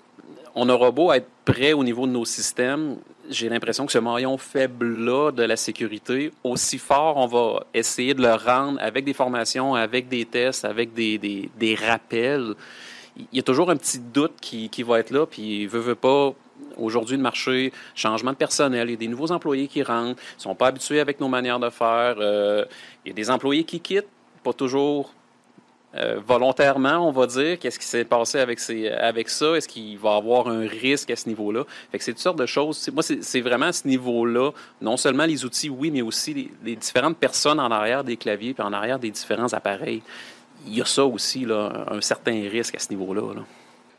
on 0.55 0.67
aura 0.69 0.91
beau 0.91 1.11
être 1.13 1.27
prêt 1.45 1.73
au 1.73 1.83
niveau 1.83 2.07
de 2.07 2.11
nos 2.11 2.25
systèmes, 2.25 2.97
j'ai 3.29 3.47
l'impression 3.47 3.85
que 3.85 3.91
ce 3.91 3.99
maillon 3.99 4.37
faible-là 4.37 5.31
de 5.31 5.43
la 5.43 5.55
sécurité, 5.55 6.31
aussi 6.43 6.77
fort, 6.77 7.17
on 7.17 7.27
va 7.27 7.65
essayer 7.73 8.13
de 8.13 8.21
le 8.21 8.33
rendre 8.33 8.79
avec 8.81 9.05
des 9.05 9.13
formations, 9.13 9.75
avec 9.75 10.09
des 10.09 10.25
tests, 10.25 10.65
avec 10.65 10.93
des, 10.93 11.17
des, 11.17 11.75
rappels. 11.75 12.55
Il 13.17 13.27
y 13.33 13.39
a 13.39 13.43
toujours 13.43 13.69
un 13.69 13.77
petit 13.77 13.99
doute 13.99 14.33
qui, 14.41 14.69
qui 14.69 14.83
va 14.83 14.99
être 14.99 15.11
là, 15.11 15.25
puis 15.25 15.67
veut, 15.67 15.79
veut 15.79 15.95
pas, 15.95 16.33
aujourd'hui 16.77 17.17
le 17.17 17.21
marché, 17.21 17.71
changement 17.95 18.31
de 18.31 18.37
personnel, 18.37 18.87
il 18.87 18.91
y 18.91 18.95
a 18.95 18.97
des 18.97 19.07
nouveaux 19.07 19.31
employés 19.31 19.67
qui 19.67 19.83
rentrent, 19.83 20.21
ils 20.37 20.41
sont 20.41 20.55
pas 20.55 20.67
habitués 20.67 20.99
avec 20.99 21.19
nos 21.19 21.27
manières 21.27 21.59
de 21.59 21.69
faire, 21.69 22.15
euh, 22.19 22.65
il 23.05 23.09
y 23.09 23.11
a 23.11 23.15
des 23.15 23.29
employés 23.29 23.63
qui 23.63 23.79
quittent, 23.79 24.07
pas 24.43 24.53
toujours 24.53 25.13
euh, 25.95 26.19
volontairement, 26.25 27.07
on 27.07 27.11
va 27.11 27.25
dire. 27.25 27.57
Qu'est-ce 27.57 27.79
qui 27.79 27.85
s'est 27.85 28.05
passé 28.05 28.39
avec, 28.39 28.59
avec 28.99 29.27
ça? 29.29 29.55
Est-ce 29.55 29.67
qu'il 29.67 29.97
va 29.97 30.15
avoir 30.15 30.47
un 30.47 30.67
risque 30.67 31.09
à 31.09 31.15
ce 31.15 31.27
niveau-là? 31.27 31.63
C'est 31.97 32.11
toutes 32.11 32.19
sortes 32.19 32.39
de 32.39 32.45
choses. 32.45 32.89
Moi, 32.93 33.01
c'est 33.03 33.41
vraiment 33.41 33.67
à 33.67 33.73
ce 33.73 33.87
niveau-là, 33.87 34.51
non 34.81 34.97
seulement 34.97 35.25
les 35.25 35.45
outils, 35.45 35.69
oui, 35.69 35.89
mais 35.89 36.03
aussi 36.03 36.51
les, 36.63 36.75
différentes 36.75 37.17
personnes 37.17 37.59
en 37.59 37.71
arrière 37.71 38.03
des 38.03 38.17
claviers 38.17 38.53
puis 38.53 38.63
en 38.63 38.71
arrière 38.71 38.99
des 38.99 39.09
différents 39.09 39.51
appareils. 39.53 40.03
Il 40.67 40.75
y 40.75 40.81
a 40.81 40.85
ça 40.85 41.05
aussi, 41.05 41.45
là, 41.45 41.85
un 41.89 42.01
certain 42.01 42.47
risque 42.49 42.75
à 42.75 42.79
ce 42.79 42.89
niveau-là. 42.89 43.21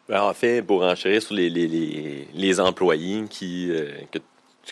Ben, 0.08 0.22
en 0.22 0.34
fait, 0.34 0.62
pour 0.62 0.84
enchérir 0.84 1.22
sur 1.22 1.34
les, 1.34 1.50
les, 1.50 2.28
les, 2.32 2.60
employés 2.60 3.24
qui, 3.28 3.70
euh, 3.70 3.90
que 4.10 4.18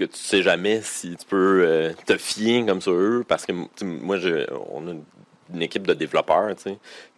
tu 0.04 0.08
sais 0.12 0.42
jamais 0.42 0.82
si 0.82 1.16
tu 1.16 1.26
peux 1.26 1.62
euh, 1.64 1.92
te 2.06 2.16
fier 2.16 2.64
comme 2.66 2.80
ça 2.80 2.90
eux 2.90 3.24
parce 3.26 3.46
que 3.46 3.52
moi 3.82 4.18
je, 4.18 4.46
on 4.70 4.86
a 4.88 4.94
une 5.52 5.62
équipe 5.62 5.86
de 5.86 5.94
développeurs. 5.94 6.54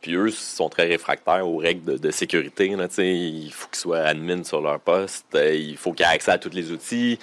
Puis 0.00 0.14
eux 0.14 0.30
sont 0.30 0.68
très 0.68 0.86
réfractaires 0.86 1.46
aux 1.46 1.58
règles 1.58 1.98
de, 1.98 2.10
sécurité. 2.10 2.66
Il 2.98 3.52
faut 3.52 3.68
qu'ils 3.68 3.78
soient 3.78 4.00
admin 4.00 4.42
sur 4.44 4.60
leur 4.60 4.80
poste, 4.80 5.26
euh, 5.34 5.54
il 5.54 5.76
faut 5.76 5.92
qu'ils 5.92 6.06
aient 6.06 6.10
accès 6.10 6.32
à 6.32 6.38
tous 6.38 6.50
les 6.50 6.72
outils, 6.72 7.18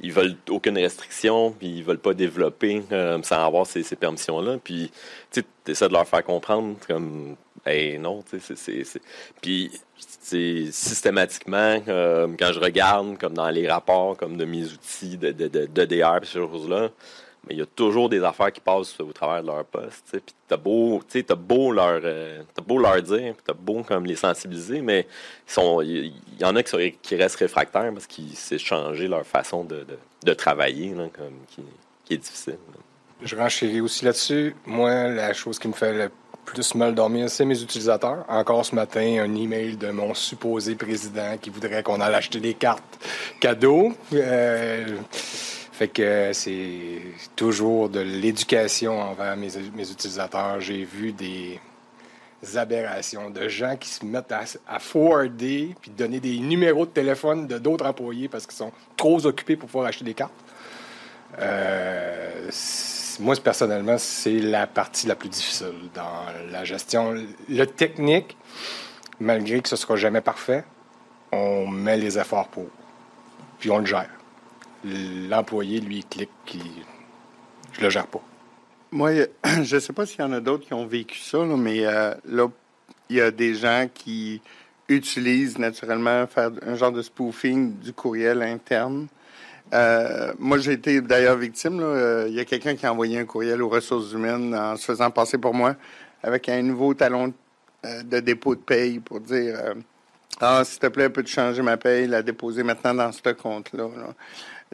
ils 0.00 0.12
veulent 0.12 0.36
aucune 0.48 0.78
restriction, 0.78 1.52
puis 1.52 1.68
ils 1.78 1.84
veulent 1.84 1.98
pas 1.98 2.14
développer 2.14 2.82
euh, 2.92 3.20
sans 3.22 3.44
avoir 3.44 3.66
ces, 3.66 3.82
permissions-là. 3.96 4.58
Puis, 4.62 4.90
tu 5.30 5.42
essaies 5.66 5.88
de 5.88 5.92
leur 5.92 6.06
faire 6.06 6.24
comprendre 6.24 6.76
comme, 6.86 7.36
hey, 7.66 7.98
non, 7.98 8.22
tu 8.28 8.40
sais, 8.40 8.54
c'est... 8.56 9.00
Puis, 9.40 9.70
systématiquement, 10.70 11.82
euh, 11.88 12.28
quand 12.38 12.52
je 12.52 12.60
regarde, 12.60 13.18
comme 13.18 13.34
dans 13.34 13.50
les 13.50 13.68
rapports, 13.68 14.16
comme 14.16 14.36
de 14.36 14.44
mes 14.44 14.64
outils 14.64 15.16
de, 15.16 15.32
de, 15.32 15.48
de, 15.48 15.66
de 15.66 15.84
DR, 15.84 16.20
ces 16.22 16.38
choses-là, 16.38 16.90
mais 17.46 17.54
il 17.54 17.58
y 17.58 17.62
a 17.62 17.66
toujours 17.66 18.08
des 18.08 18.22
affaires 18.22 18.52
qui 18.52 18.60
passent 18.60 18.98
au 19.00 19.12
travers 19.12 19.42
de 19.42 19.46
leur 19.46 19.64
poste. 19.64 20.10
Puis 20.10 20.34
t'as 20.46 20.56
beau, 20.56 21.00
as 21.14 21.34
beau 21.34 21.72
leur, 21.72 22.00
euh, 22.04 22.42
beau 22.66 22.78
leur 22.78 23.00
dire, 23.02 23.34
t'as 23.44 23.54
beau 23.54 23.82
comme 23.82 24.04
les 24.06 24.16
sensibiliser, 24.16 24.80
mais 24.80 25.06
il 25.82 26.12
y, 26.38 26.44
en 26.44 26.54
a 26.56 26.62
qui, 26.62 26.92
qui 27.00 27.16
restent 27.16 27.36
réfractaires 27.36 27.92
parce 27.92 28.06
qu'ils 28.06 28.36
s'est 28.36 28.58
changé 28.58 29.08
leur 29.08 29.26
façon 29.26 29.64
de, 29.64 30.34
travailler, 30.34 30.90
comme, 30.90 31.40
qui, 31.48 31.62
qui, 32.04 32.14
est 32.14 32.18
difficile. 32.18 32.58
Je 33.22 33.36
renchéris 33.36 33.80
aussi 33.80 34.04
là-dessus. 34.04 34.54
Moi, 34.66 35.08
la 35.08 35.32
chose 35.32 35.58
qui 35.58 35.68
me 35.68 35.72
fait 35.72 35.92
le 35.92 36.10
plus 36.44 36.74
mal 36.74 36.94
dormir, 36.94 37.30
c'est 37.30 37.44
mes 37.44 37.62
utilisateurs. 37.62 38.24
Encore 38.28 38.64
ce 38.64 38.74
matin, 38.74 39.22
un 39.22 39.34
email 39.34 39.76
de 39.76 39.90
mon 39.90 40.14
supposé 40.14 40.74
président 40.74 41.36
qui 41.40 41.50
voudrait 41.50 41.82
qu'on 41.82 42.00
aille 42.00 42.14
acheter 42.14 42.40
des 42.40 42.54
cartes 42.54 42.98
cadeaux. 43.40 43.92
Euh, 44.12 44.96
fait 45.80 45.88
que 45.88 46.32
c'est 46.34 47.00
toujours 47.36 47.88
de 47.88 48.00
l'éducation 48.00 49.00
envers 49.00 49.34
mes, 49.34 49.56
utilisateurs. 49.56 50.60
J'ai 50.60 50.84
vu 50.84 51.12
des, 51.12 51.58
aberrations 52.54 53.30
de 53.30 53.48
gens 53.48 53.76
qui 53.78 53.88
se 53.88 54.04
mettent 54.04 54.30
à, 54.30 54.42
à 54.68 54.78
forwarder 54.78 55.74
puis 55.80 55.90
donner 55.90 56.20
des 56.20 56.38
numéros 56.38 56.84
de 56.84 56.90
téléphone 56.90 57.46
de 57.46 57.56
d'autres 57.56 57.86
employés 57.86 58.28
parce 58.28 58.46
qu'ils 58.46 58.58
sont 58.58 58.72
trop 58.94 59.24
occupés 59.24 59.56
pour 59.56 59.68
pouvoir 59.70 59.86
acheter 59.86 60.04
des 60.04 60.12
cartes. 60.12 60.34
Euh, 61.38 62.50
moi, 63.18 63.34
personnellement, 63.42 63.96
c'est 63.96 64.38
la 64.38 64.66
partie 64.66 65.06
la 65.06 65.14
plus 65.14 65.30
difficile 65.30 65.88
dans 65.94 66.26
la 66.50 66.62
gestion. 66.64 67.14
Le 67.48 67.64
technique, 67.64 68.36
malgré 69.18 69.62
que 69.62 69.68
ce 69.70 69.76
ne 69.76 69.78
sera 69.78 69.96
jamais 69.96 70.20
parfait, 70.20 70.62
on 71.32 71.66
met 71.66 71.96
les 71.96 72.18
efforts 72.18 72.48
pour. 72.48 72.66
Puis 73.58 73.70
on 73.70 73.78
le 73.78 73.86
gère. 73.86 74.19
L'employé, 74.84 75.80
lui, 75.80 76.04
clique, 76.04 76.30
qui 76.46 76.60
je 77.72 77.80
le 77.82 77.90
gère 77.90 78.06
pas. 78.06 78.20
Moi, 78.90 79.10
je 79.62 79.76
ne 79.76 79.80
sais 79.80 79.92
pas 79.92 80.06
s'il 80.06 80.20
y 80.20 80.24
en 80.24 80.32
a 80.32 80.40
d'autres 80.40 80.66
qui 80.66 80.74
ont 80.74 80.86
vécu 80.86 81.18
ça, 81.18 81.38
mais 81.44 81.86
euh, 81.86 82.14
là, 82.28 82.48
il 83.08 83.16
y 83.16 83.20
a 83.20 83.30
des 83.30 83.54
gens 83.54 83.88
qui 83.92 84.40
utilisent 84.88 85.58
naturellement 85.58 86.26
faire 86.26 86.50
un 86.66 86.74
genre 86.74 86.92
de 86.92 87.02
spoofing 87.02 87.78
du 87.78 87.92
courriel 87.92 88.42
interne. 88.42 89.06
Euh, 89.72 90.32
moi, 90.38 90.58
j'ai 90.58 90.72
été 90.72 91.00
d'ailleurs 91.00 91.36
victime. 91.36 91.78
Euh, 91.80 92.26
il 92.28 92.34
y 92.34 92.40
a 92.40 92.44
quelqu'un 92.44 92.74
qui 92.74 92.86
a 92.86 92.92
envoyé 92.92 93.18
un 93.18 93.24
courriel 93.24 93.62
aux 93.62 93.68
ressources 93.68 94.12
humaines 94.12 94.52
en 94.54 94.76
se 94.76 94.84
faisant 94.84 95.10
passer 95.10 95.38
pour 95.38 95.54
moi 95.54 95.76
avec 96.22 96.48
un 96.48 96.60
nouveau 96.62 96.92
talon 96.92 97.32
de 97.84 98.20
dépôt 98.20 98.56
de 98.56 98.60
paye 98.60 98.98
pour 98.98 99.20
dire 99.20 99.56
Ah, 100.40 100.62
s'il 100.64 100.80
te 100.80 100.88
plaît, 100.88 101.08
peux-tu 101.08 101.32
changer 101.32 101.62
ma 101.62 101.76
paye, 101.76 102.08
la 102.08 102.22
déposer 102.22 102.64
maintenant 102.64 102.92
dans 102.92 103.12
ce 103.12 103.30
compte-là. 103.30 103.88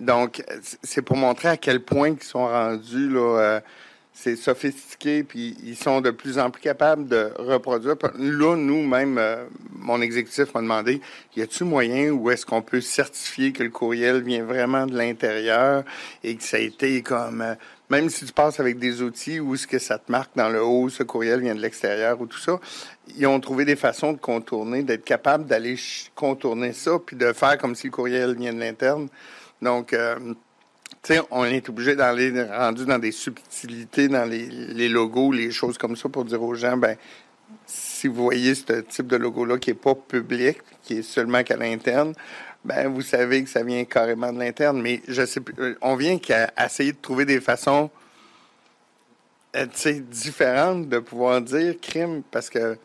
Donc, 0.00 0.42
c'est 0.82 1.02
pour 1.02 1.16
montrer 1.16 1.48
à 1.48 1.56
quel 1.56 1.80
point 1.80 2.10
ils 2.10 2.22
sont 2.22 2.46
rendus 2.46 3.08
là 3.08 3.60
c'est 4.16 4.36
sophistiqué, 4.36 5.22
puis 5.24 5.58
ils 5.62 5.76
sont 5.76 6.00
de 6.00 6.10
plus 6.10 6.38
en 6.38 6.50
plus 6.50 6.62
capables 6.62 7.06
de 7.06 7.32
reproduire. 7.36 7.96
Là, 8.18 8.56
nous, 8.56 8.82
même, 8.82 9.18
euh, 9.18 9.44
mon 9.70 10.00
exécutif 10.00 10.54
m'a 10.54 10.62
demandé, 10.62 11.02
y 11.36 11.42
a-t-il 11.42 11.66
moyen 11.66 12.10
où 12.12 12.30
est-ce 12.30 12.46
qu'on 12.46 12.62
peut 12.62 12.80
certifier 12.80 13.52
que 13.52 13.62
le 13.62 13.68
courriel 13.68 14.22
vient 14.22 14.42
vraiment 14.42 14.86
de 14.86 14.96
l'intérieur 14.96 15.84
et 16.24 16.34
que 16.34 16.42
ça 16.42 16.56
a 16.56 16.60
été 16.60 17.02
comme, 17.02 17.42
euh, 17.42 17.54
même 17.90 18.08
si 18.08 18.24
tu 18.24 18.32
passes 18.32 18.58
avec 18.58 18.78
des 18.78 19.02
outils 19.02 19.38
où 19.38 19.54
est-ce 19.54 19.66
que 19.66 19.78
ça 19.78 19.98
te 19.98 20.10
marque 20.10 20.34
dans 20.34 20.48
le 20.48 20.62
haut, 20.62 20.88
ce 20.88 21.02
courriel 21.02 21.40
vient 21.40 21.54
de 21.54 21.60
l'extérieur 21.60 22.18
ou 22.18 22.26
tout 22.26 22.38
ça, 22.38 22.58
ils 23.18 23.26
ont 23.26 23.38
trouvé 23.38 23.66
des 23.66 23.76
façons 23.76 24.14
de 24.14 24.18
contourner, 24.18 24.82
d'être 24.82 25.04
capables 25.04 25.44
d'aller 25.44 25.76
contourner 26.14 26.72
ça, 26.72 26.92
puis 27.04 27.16
de 27.16 27.34
faire 27.34 27.58
comme 27.58 27.74
si 27.74 27.88
le 27.88 27.92
courriel 27.92 28.34
vient 28.34 28.54
de 28.54 28.60
l'interne. 28.60 29.08
Donc, 29.62 29.92
euh, 29.92 30.34
on 31.30 31.44
est 31.44 31.68
obligé 31.68 31.94
d'aller 31.94 32.44
rendu 32.44 32.84
dans 32.84 32.98
des 32.98 33.12
subtilités, 33.12 34.08
dans 34.08 34.24
les, 34.24 34.88
logos, 34.88 35.32
les 35.32 35.50
choses 35.50 35.78
comme 35.78 35.96
ça, 35.96 36.08
pour 36.08 36.24
dire 36.24 36.42
aux 36.42 36.54
gens, 36.54 36.76
ben, 36.76 36.96
si 37.64 38.08
vous 38.08 38.24
voyez 38.24 38.54
ce 38.54 38.80
type 38.80 39.06
de 39.06 39.16
logo-là 39.16 39.58
qui 39.58 39.70
n'est 39.70 39.74
pas 39.74 39.94
public, 39.94 40.58
qui 40.82 40.98
est 40.98 41.02
seulement 41.02 41.42
qu'à 41.42 41.56
l'interne, 41.56 42.12
ben, 42.64 42.88
vous 42.88 43.02
savez 43.02 43.44
que 43.44 43.48
ça 43.48 43.62
vient 43.62 43.84
carrément 43.84 44.32
de 44.32 44.38
l'interne. 44.40 44.80
Mais 44.82 45.00
je 45.06 45.24
sais 45.24 45.40
euh, 45.58 45.76
on 45.80 45.96
vient 45.96 46.18
qu'à 46.18 46.52
essayer 46.64 46.92
de 46.92 46.98
trouver 47.00 47.24
des 47.24 47.40
façons, 47.40 47.90
euh, 49.54 49.66
différentes 50.10 50.88
de 50.88 50.98
pouvoir 50.98 51.40
dire 51.40 51.74
crime, 51.80 52.22
parce 52.30 52.50
que 52.50 52.76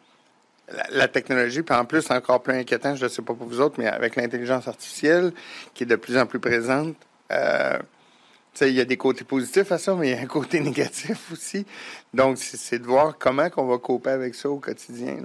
la, 0.92 1.08
technologie, 1.08 1.62
puis 1.62 1.76
en 1.76 1.86
plus, 1.86 2.10
encore 2.12 2.42
plus 2.42 2.54
inquiétant, 2.54 2.96
je 2.96 3.04
ne 3.04 3.10
sais 3.10 3.22
pas 3.22 3.34
pour 3.34 3.48
vous 3.48 3.62
autres, 3.62 3.76
mais 3.78 3.88
avec 3.88 4.16
l'intelligence 4.16 4.68
artificielle, 4.68 5.34
qui 5.74 5.84
est 5.84 5.88
de 5.88 5.96
plus 5.96 6.18
en 6.18 6.26
plus 6.26 6.40
présente, 6.40 6.96
euh, 7.32 7.78
il 8.62 8.74
y 8.74 8.82
a 8.82 8.86
des 8.86 8.98
côtés 8.98 9.24
positifs 9.24 9.72
à 9.72 9.78
ça, 9.78 9.96
mais 9.96 10.10
il 10.10 10.16
y 10.16 10.20
a 10.20 10.22
un 10.22 10.28
côté 10.28 10.60
négatif 10.62 11.32
aussi. 11.32 11.66
Donc, 12.14 12.38
c'est 12.38 12.80
de 12.80 12.86
voir 12.86 13.18
comment 13.18 13.48
on 13.58 13.66
va 13.66 13.78
couper 13.78 14.12
avec 14.12 14.36
ça 14.36 14.50
au 14.50 14.58
quotidien. 14.58 15.18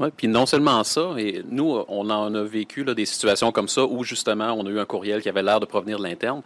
Oui, 0.00 0.08
puis 0.16 0.26
non 0.26 0.44
seulement 0.44 0.82
ça, 0.82 1.14
et 1.18 1.44
nous, 1.48 1.84
on 1.88 2.10
en 2.10 2.34
a 2.34 2.42
vécu 2.42 2.82
là, 2.82 2.94
des 2.94 3.06
situations 3.06 3.52
comme 3.52 3.68
ça 3.68 3.84
où 3.84 4.02
justement 4.02 4.52
on 4.52 4.66
a 4.66 4.70
eu 4.70 4.80
un 4.80 4.84
courriel 4.84 5.22
qui 5.22 5.28
avait 5.28 5.42
l'air 5.42 5.60
de 5.60 5.66
provenir 5.66 5.98
de 5.98 6.02
l'interne. 6.02 6.42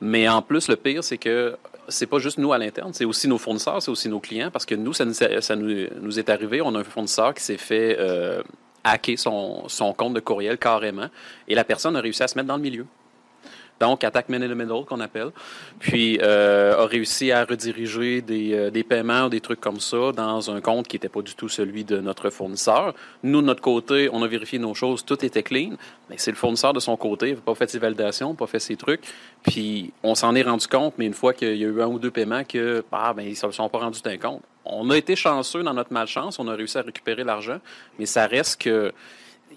Mais 0.00 0.28
en 0.28 0.42
plus, 0.42 0.68
le 0.68 0.76
pire, 0.76 1.02
c'est 1.02 1.16
que 1.16 1.56
c'est 1.88 2.06
pas 2.06 2.18
juste 2.18 2.38
nous 2.38 2.52
à 2.52 2.58
l'interne, 2.58 2.92
c'est 2.92 3.04
aussi 3.04 3.28
nos 3.28 3.38
fournisseurs, 3.38 3.82
c'est 3.82 3.90
aussi 3.90 4.08
nos 4.08 4.20
clients, 4.20 4.50
parce 4.50 4.66
que 4.66 4.74
nous, 4.74 4.92
ça 4.92 5.04
nous, 5.04 5.14
ça 5.14 5.56
nous, 5.56 6.18
est 6.18 6.28
arrivé, 6.28 6.60
on 6.60 6.74
a 6.74 6.80
un 6.80 6.84
fournisseur 6.84 7.34
qui 7.34 7.42
s'est 7.42 7.56
fait 7.56 7.96
euh, 7.98 8.42
hacker 8.84 9.18
son, 9.18 9.68
son 9.68 9.92
compte 9.92 10.14
de 10.14 10.20
courriel 10.20 10.58
carrément, 10.58 11.08
et 11.48 11.54
la 11.54 11.64
personne 11.64 11.96
a 11.96 12.00
réussi 12.00 12.22
à 12.22 12.28
se 12.28 12.36
mettre 12.36 12.48
dans 12.48 12.56
le 12.56 12.62
milieu 12.62 12.86
donc 13.80 14.04
attaque 14.04 14.28
man 14.28 14.42
in 14.42 14.48
the 14.48 14.56
middle 14.56 14.84
qu'on 14.84 15.00
appelle, 15.00 15.30
puis 15.78 16.18
euh, 16.22 16.82
a 16.82 16.86
réussi 16.86 17.32
à 17.32 17.44
rediriger 17.44 18.20
des, 18.20 18.54
euh, 18.54 18.70
des, 18.70 18.84
paiements 18.84 19.24
ou 19.24 19.28
des 19.28 19.40
trucs 19.40 19.60
comme 19.60 19.80
ça 19.80 20.12
dans 20.12 20.50
un 20.50 20.60
compte 20.60 20.88
qui 20.88 20.96
n'était 20.96 21.08
pas 21.08 21.22
du 21.22 21.34
tout 21.34 21.48
celui 21.48 21.84
de 21.84 21.98
notre 21.98 22.30
fournisseur. 22.30 22.94
Nous, 23.22 23.40
de 23.40 23.46
notre 23.46 23.62
côté, 23.62 24.08
on 24.12 24.22
a 24.22 24.28
vérifié 24.28 24.58
nos 24.58 24.74
choses, 24.74 25.04
tout 25.04 25.24
était 25.24 25.42
clean, 25.42 25.72
mais 26.08 26.16
c'est 26.18 26.30
le 26.30 26.36
fournisseur 26.36 26.72
de 26.72 26.80
son 26.80 26.96
côté, 26.96 27.30
il 27.30 27.34
n'a 27.34 27.40
pas 27.40 27.54
fait 27.54 27.70
ses 27.70 27.78
validations, 27.78 28.34
pas 28.34 28.46
fait 28.46 28.60
ses 28.60 28.76
trucs, 28.76 29.02
puis 29.42 29.92
on 30.02 30.14
s'en 30.14 30.34
est 30.34 30.42
rendu 30.42 30.66
compte, 30.66 30.94
mais 30.98 31.06
une 31.06 31.14
fois 31.14 31.32
qu'il 31.32 31.56
y 31.56 31.64
a 31.64 31.68
eu 31.68 31.82
un 31.82 31.86
ou 31.86 31.98
deux 31.98 32.10
paiements, 32.10 32.44
que 32.44 32.84
ah, 32.92 33.12
ben, 33.12 33.22
ils 33.22 33.30
ne 33.30 33.34
se 33.34 33.50
sont 33.50 33.68
pas 33.68 33.78
rendus 33.78 34.02
d'un 34.02 34.18
compte. 34.18 34.42
On 34.64 34.88
a 34.90 34.96
été 34.96 35.14
chanceux 35.14 35.62
dans 35.62 35.74
notre 35.74 35.92
malchance, 35.92 36.38
on 36.38 36.48
a 36.48 36.54
réussi 36.54 36.78
à 36.78 36.82
récupérer 36.82 37.24
l'argent, 37.24 37.58
mais 37.98 38.06
ça 38.06 38.26
reste 38.26 38.62
que 38.62 38.92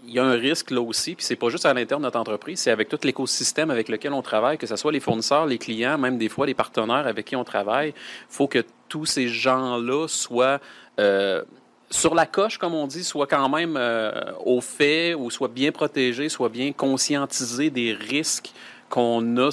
il 0.07 0.13
y 0.13 0.19
a 0.19 0.23
un 0.23 0.33
risque 0.33 0.71
là 0.71 0.81
aussi, 0.81 1.15
puis 1.15 1.25
c'est 1.25 1.35
pas 1.35 1.49
juste 1.49 1.65
à 1.65 1.73
l'interne 1.73 2.01
de 2.01 2.05
notre 2.05 2.19
entreprise, 2.19 2.59
c'est 2.59 2.71
avec 2.71 2.87
tout 2.87 2.97
l'écosystème 3.03 3.69
avec 3.69 3.89
lequel 3.89 4.13
on 4.13 4.21
travaille, 4.21 4.57
que 4.57 4.65
ce 4.65 4.75
soit 4.77 4.91
les 4.91 5.01
fournisseurs, 5.01 5.45
les 5.45 5.57
clients, 5.57 5.97
même 5.97 6.17
des 6.17 6.29
fois 6.29 6.45
les 6.45 6.53
partenaires 6.53 7.05
avec 7.07 7.25
qui 7.25 7.35
on 7.35 7.43
travaille. 7.43 7.89
Il 7.89 7.93
faut 8.29 8.47
que 8.47 8.63
tous 8.87 9.05
ces 9.05 9.27
gens-là 9.27 10.07
soient 10.07 10.59
euh, 10.99 11.43
sur 11.89 12.15
la 12.15 12.25
coche, 12.25 12.57
comme 12.57 12.73
on 12.73 12.87
dit, 12.87 13.03
soient 13.03 13.27
quand 13.27 13.49
même 13.49 13.75
euh, 13.77 14.31
au 14.45 14.61
fait 14.61 15.13
ou 15.13 15.29
soient 15.29 15.49
bien 15.49 15.71
protégés, 15.71 16.29
soient 16.29 16.49
bien 16.49 16.71
conscientisés 16.71 17.69
des 17.69 17.93
risques 17.93 18.51
qu'on 18.89 19.37
a. 19.37 19.49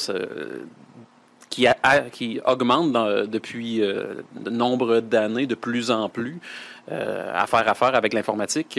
qui, 1.51 1.67
qui 2.13 2.41
augmentent 2.47 2.93
depuis 3.29 3.83
euh, 3.83 4.23
de 4.41 4.51
nombre 4.51 5.01
d'années 5.01 5.47
de 5.47 5.55
plus 5.57 5.91
en 5.91 6.09
plus 6.09 6.39
à 6.91 7.47
faire 7.47 7.67
affaire 7.67 7.95
avec 7.95 8.13
l'informatique 8.13 8.79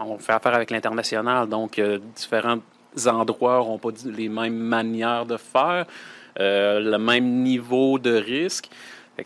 on 0.00 0.18
fait 0.18 0.32
affaire 0.32 0.54
avec 0.54 0.70
l'international, 0.70 1.48
donc 1.48 1.78
euh, 1.78 1.98
différents 2.14 2.58
endroits 3.06 3.58
n'ont 3.58 3.78
pas 3.78 3.90
les 4.04 4.28
mêmes 4.28 4.56
manières 4.56 5.26
de 5.26 5.36
faire, 5.36 5.86
euh, 6.38 6.80
le 6.80 6.98
même 6.98 7.42
niveau 7.42 7.98
de 7.98 8.14
risque. 8.14 8.68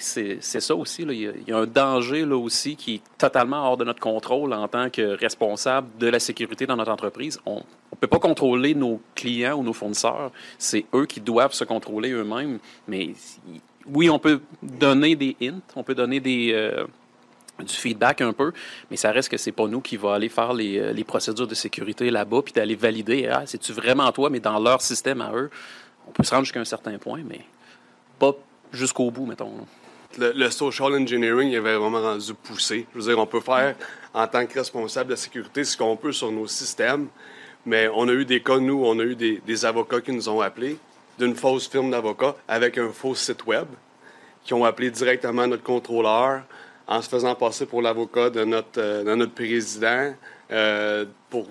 C'est 0.00 0.40
ça 0.40 0.74
aussi. 0.74 1.02
Il, 1.02 1.44
y 1.46 1.52
a, 1.52 1.56
un 1.56 1.66
danger 1.66 2.24
là 2.24 2.36
aussi 2.36 2.74
qui 2.74 2.96
est 2.96 3.02
totalement 3.16 3.68
hors 3.68 3.76
de 3.76 3.84
notre 3.84 4.00
contrôle 4.00 4.52
en 4.52 4.66
tant 4.66 4.90
que 4.90 5.16
responsable 5.16 5.86
de 6.00 6.08
la 6.08 6.18
sécurité 6.18 6.66
dans 6.66 6.74
notre 6.74 6.90
entreprise. 6.90 7.38
On 7.46 7.58
ne 7.58 7.96
peut 8.00 8.08
pas 8.08 8.18
contrôler 8.18 8.74
nos 8.74 9.00
clients 9.14 9.56
ou 9.56 9.62
nos 9.62 9.72
fournisseurs. 9.72 10.32
C'est 10.58 10.86
eux 10.94 11.06
qui 11.06 11.20
doivent 11.20 11.52
se 11.52 11.62
contrôler 11.62 12.10
eux-mêmes. 12.10 12.58
Mais 12.88 13.10
oui, 13.86 14.10
on 14.10 14.18
peut 14.18 14.40
donner 14.62 15.14
des 15.14 15.36
hints, 15.40 15.60
on 15.76 15.84
peut 15.84 15.94
donner 15.94 16.18
des, 16.18 16.52
euh, 16.52 16.86
du 17.60 17.74
feedback 17.74 18.20
un 18.20 18.32
peu, 18.32 18.52
mais 18.90 18.96
ça 18.96 19.12
reste 19.12 19.28
que 19.28 19.36
c'est 19.36 19.52
pas 19.52 19.66
nous 19.66 19.80
qui 19.80 19.96
va 19.96 20.14
aller 20.14 20.28
faire 20.28 20.52
les, 20.52 20.78
euh, 20.78 20.92
les 20.92 21.04
procédures 21.04 21.46
de 21.46 21.54
sécurité 21.54 22.10
là-bas, 22.10 22.42
puis 22.42 22.52
d'aller 22.52 22.74
valider, 22.74 23.28
ah, 23.30 23.42
c'est-tu 23.46 23.72
vraiment 23.72 24.10
toi, 24.12 24.30
mais 24.30 24.40
dans 24.40 24.58
leur 24.58 24.82
système 24.82 25.20
à 25.20 25.32
eux, 25.32 25.50
on 26.08 26.10
peut 26.10 26.24
se 26.24 26.30
rendre 26.30 26.44
jusqu'à 26.44 26.60
un 26.60 26.64
certain 26.64 26.98
point, 26.98 27.20
mais 27.26 27.40
pas 28.18 28.32
jusqu'au 28.72 29.10
bout, 29.10 29.26
mettons. 29.26 29.52
Le, 30.18 30.50
social 30.50 30.94
engineering 30.94 31.50
il 31.50 31.56
avait 31.56 31.74
vraiment 31.74 32.00
rendu 32.00 32.34
poussé. 32.34 32.86
Je 32.94 33.00
veux 33.00 33.08
dire, 33.08 33.18
on 33.18 33.26
peut 33.26 33.40
faire, 33.40 33.74
en 34.12 34.26
tant 34.28 34.46
que 34.46 34.54
responsable 34.54 35.06
de 35.08 35.14
la 35.14 35.16
sécurité, 35.16 35.64
ce 35.64 35.76
qu'on 35.76 35.96
peut 35.96 36.12
sur 36.12 36.30
nos 36.30 36.46
systèmes, 36.46 37.08
mais 37.66 37.88
on 37.92 38.08
a 38.08 38.12
eu 38.12 38.24
des 38.24 38.40
cas, 38.40 38.58
nous, 38.58 38.84
on 38.84 38.98
a 39.00 39.02
eu 39.02 39.16
des, 39.16 39.42
des 39.44 39.64
avocats 39.64 40.00
qui 40.00 40.12
nous 40.12 40.28
ont 40.28 40.40
appelés 40.40 40.78
d'une 41.18 41.34
fausse 41.34 41.68
firme 41.68 41.90
d'avocats 41.90 42.34
avec 42.48 42.78
un 42.78 42.90
faux 42.90 43.14
site 43.14 43.46
web, 43.46 43.66
qui 44.44 44.54
ont 44.54 44.64
appelé 44.64 44.90
directement 44.90 45.46
notre 45.46 45.62
contrôleur, 45.62 46.42
en 46.86 47.00
se 47.00 47.08
faisant 47.08 47.34
passer 47.34 47.66
pour 47.66 47.82
l'avocat 47.82 48.30
de 48.30 48.44
notre, 48.44 48.78
euh, 48.80 49.16
de 49.16 49.26
président 49.26 50.14
euh, 50.50 51.04
pour 51.30 51.46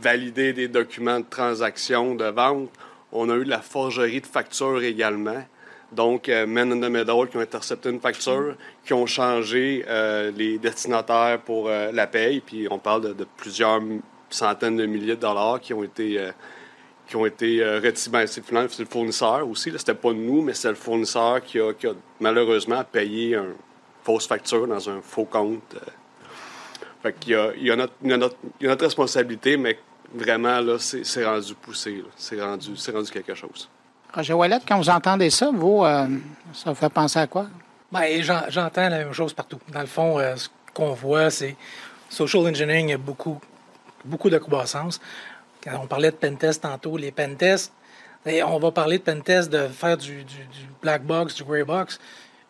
valider 0.00 0.52
des 0.52 0.68
documents 0.68 1.20
de 1.20 1.26
transaction, 1.28 2.14
de 2.14 2.26
vente. 2.26 2.70
On 3.12 3.28
a 3.30 3.36
eu 3.36 3.44
de 3.44 3.50
la 3.50 3.60
forgerie 3.60 4.20
de 4.20 4.26
factures 4.26 4.82
également. 4.82 5.44
Donc, 5.92 6.28
euh, 6.28 6.46
Men 6.46 6.72
in 6.72 6.80
the 6.80 6.90
Middle 6.90 7.28
qui 7.30 7.36
ont 7.38 7.40
intercepté 7.40 7.88
une 7.88 8.00
facture, 8.00 8.54
qui 8.84 8.92
ont 8.92 9.06
changé 9.06 9.84
euh, 9.88 10.30
les 10.30 10.58
destinataires 10.58 11.40
pour 11.40 11.68
la 11.68 12.06
paye. 12.06 12.40
Puis 12.40 12.68
on 12.70 12.78
parle 12.78 13.14
de, 13.14 13.26
plusieurs 13.36 13.80
centaines 14.30 14.76
de 14.76 14.86
milliers 14.86 15.16
de 15.16 15.20
dollars 15.20 15.60
qui 15.60 15.72
ont 15.72 15.82
été, 15.82 16.20
qui 17.06 17.16
ont. 17.16 17.22
Ben, 17.22 18.26
c'est 18.26 18.50
le 18.50 18.86
fournisseur 18.86 19.48
aussi. 19.48 19.72
C'était 19.76 19.94
pas 19.94 20.12
nous, 20.12 20.42
mais 20.42 20.52
c'est 20.52 20.68
le 20.68 20.74
fournisseur 20.74 21.42
qui 21.42 21.58
a, 21.58 21.72
qui 21.72 21.86
a 21.86 21.94
malheureusement 22.20 22.84
payé 22.84 23.36
un, 23.36 23.46
fausse 24.08 24.26
facture 24.26 24.66
dans 24.66 24.88
un 24.88 25.02
faux 25.02 25.26
compte. 25.26 25.76
Fait 27.02 27.12
qu'il 27.12 27.32
y 27.32 27.34
a, 27.34 27.52
il 27.54 27.66
y, 27.66 27.70
a 27.70 27.76
notre, 27.76 27.92
il 28.02 28.10
y, 28.10 28.14
a 28.14 28.16
notre, 28.16 28.36
il 28.58 28.64
y 28.64 28.66
a 28.66 28.70
notre 28.70 28.84
responsabilité, 28.86 29.58
mais 29.58 29.78
vraiment, 30.14 30.60
là, 30.60 30.76
c'est 30.78 31.24
rendu 31.26 31.54
poussé. 31.54 32.02
C'est 32.16 32.40
rendu, 32.40 32.70
rendu 32.90 33.10
quelque 33.10 33.34
chose. 33.34 33.68
Roger 34.14 34.32
Wallet, 34.32 34.60
quand 34.66 34.78
vous 34.78 34.88
entendez 34.88 35.28
ça, 35.28 35.50
vous, 35.52 35.84
euh, 35.84 36.06
ça 36.54 36.70
vous 36.70 36.74
fait 36.74 36.88
penser 36.88 37.18
à 37.18 37.26
quoi? 37.26 37.48
Ben, 37.92 38.22
j'entends 38.48 38.88
la 38.88 38.98
même 39.04 39.12
chose 39.12 39.34
partout. 39.34 39.60
Dans 39.68 39.80
le 39.80 39.86
fond, 39.86 40.18
euh, 40.18 40.36
ce 40.36 40.48
qu'on 40.72 40.94
voit, 40.94 41.28
c'est 41.28 41.54
social 42.08 42.46
engineering, 42.46 42.88
il 42.88 42.92
y 42.92 42.94
a 42.94 42.98
beaucoup, 42.98 43.38
beaucoup 44.06 44.30
de 44.30 44.38
croissance. 44.38 45.00
Quand 45.62 45.78
on 45.82 45.86
parlait 45.86 46.10
de 46.10 46.16
pentest 46.16 46.62
tantôt, 46.62 46.96
les 46.96 47.12
pentests, 47.12 47.74
on 48.26 48.58
va 48.58 48.70
parler 48.70 48.98
de 48.98 49.02
pentest, 49.02 49.50
de 49.50 49.68
faire 49.68 49.98
du, 49.98 50.24
du, 50.24 50.46
black 50.80 51.04
box, 51.04 51.34
du 51.34 51.44
gray 51.44 51.64
box. 51.64 52.00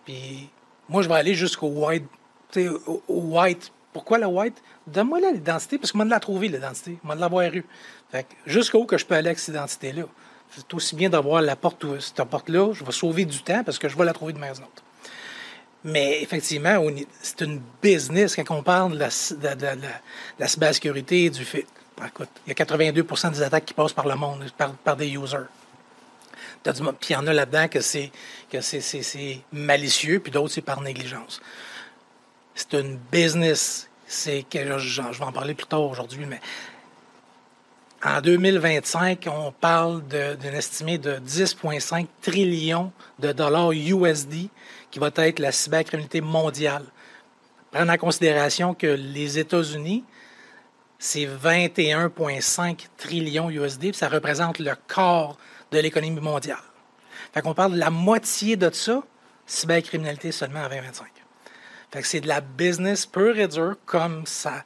Puis 0.04 0.50
moi, 0.88 1.02
je 1.02 1.08
vais 1.08 1.14
aller 1.14 1.34
jusqu'au 1.34 1.68
white. 1.68 2.04
White. 3.08 3.72
Pourquoi 3.92 4.18
le 4.18 4.26
white? 4.26 4.56
Donne-moi 4.86 5.20
l'identité, 5.20 5.78
parce 5.78 5.92
que 5.92 5.96
moi, 5.96 6.06
de 6.06 6.10
la 6.10 6.20
trouver, 6.20 6.48
l'identité. 6.48 6.98
Moi, 7.02 7.14
de 7.14 7.20
l'avoir 7.20 7.44
eu. 7.52 7.64
Fait 8.10 8.26
jusqu'où 8.46 8.84
que 8.84 8.96
je 8.96 9.04
peux 9.04 9.14
aller 9.14 9.28
avec 9.28 9.38
cette 9.38 9.54
identité-là. 9.54 10.04
C'est 10.50 10.72
aussi 10.72 10.96
bien 10.96 11.10
d'avoir 11.10 11.42
la 11.42 11.56
porte, 11.56 11.84
cette 12.00 12.22
porte-là. 12.24 12.72
Je 12.72 12.84
vais 12.84 12.92
sauver 12.92 13.24
du 13.24 13.42
temps 13.42 13.62
parce 13.64 13.78
que 13.78 13.88
je 13.88 13.96
vais 13.96 14.04
la 14.04 14.14
trouver 14.14 14.32
de 14.32 14.38
maison. 14.38 14.64
Mais 15.84 16.22
effectivement, 16.22 16.82
c'est 17.20 17.42
une 17.42 17.60
business 17.82 18.34
quand 18.34 18.50
on 18.50 18.62
parle 18.62 18.92
de 18.92 18.98
la, 18.98 19.08
la 20.38 20.48
cybersécurité 20.48 21.30
du 21.30 21.44
fait. 21.44 21.66
Écoute, 22.06 22.28
il 22.46 22.50
y 22.50 22.52
a 22.52 22.64
82% 22.64 23.32
des 23.32 23.42
attaques 23.42 23.64
qui 23.64 23.74
passent 23.74 23.92
par 23.92 24.06
le 24.06 24.14
monde, 24.14 24.44
par, 24.84 24.96
des 24.96 25.08
users. 25.08 25.46
Puis 26.72 27.10
il 27.10 27.12
y 27.12 27.16
en 27.16 27.26
a 27.26 27.32
là-dedans 27.32 27.68
que 27.68 27.80
c'est 27.80 28.10
que 28.50 28.60
c'est 28.60 29.40
malicieux, 29.52 30.20
puis 30.20 30.32
d'autres 30.32 30.54
c'est 30.54 30.62
par 30.62 30.80
négligence. 30.80 31.40
C'est 32.54 32.74
une 32.74 32.98
business. 33.10 33.88
C'est 34.06 34.42
que 34.42 34.78
je 34.78 35.02
vais 35.02 35.24
en 35.24 35.32
parler 35.32 35.54
plus 35.54 35.66
tard 35.66 35.82
aujourd'hui, 35.82 36.24
mais 36.26 36.40
en 38.04 38.20
2025, 38.20 39.26
on 39.30 39.52
parle 39.52 40.02
d'une 40.06 40.54
estimée 40.54 40.98
de 40.98 41.16
10,5 41.16 42.06
trillions 42.22 42.92
de 43.18 43.32
dollars 43.32 43.72
USD 43.72 44.48
qui 44.90 44.98
va 44.98 45.10
être 45.16 45.40
la 45.40 45.52
cybercriminalité 45.52 46.20
mondiale. 46.20 46.84
Prendre 47.72 47.92
en 47.92 47.96
considération 47.96 48.72
que 48.72 48.86
les 48.86 49.38
États-Unis, 49.38 50.04
c'est 50.98 51.26
21,5 51.26 52.86
trillions 52.96 53.50
USD, 53.50 53.94
ça 53.94 54.08
représente 54.08 54.58
le 54.58 54.72
quart 54.86 55.36
de 55.70 55.78
l'économie 55.78 56.20
mondiale. 56.20 56.58
Fait 57.32 57.42
qu'on 57.42 57.54
parle 57.54 57.72
de 57.72 57.78
la 57.78 57.90
moitié 57.90 58.56
de 58.56 58.70
ça, 58.70 59.02
cybercriminalité 59.46 60.32
seulement 60.32 60.60
en 60.60 60.68
2025. 60.68 61.06
Fait 61.90 62.02
c'est 62.02 62.20
de 62.20 62.28
la 62.28 62.40
business 62.40 63.06
pure 63.06 63.38
et 63.38 63.48
dure, 63.48 63.76
comme 63.86 64.26
ça. 64.26 64.64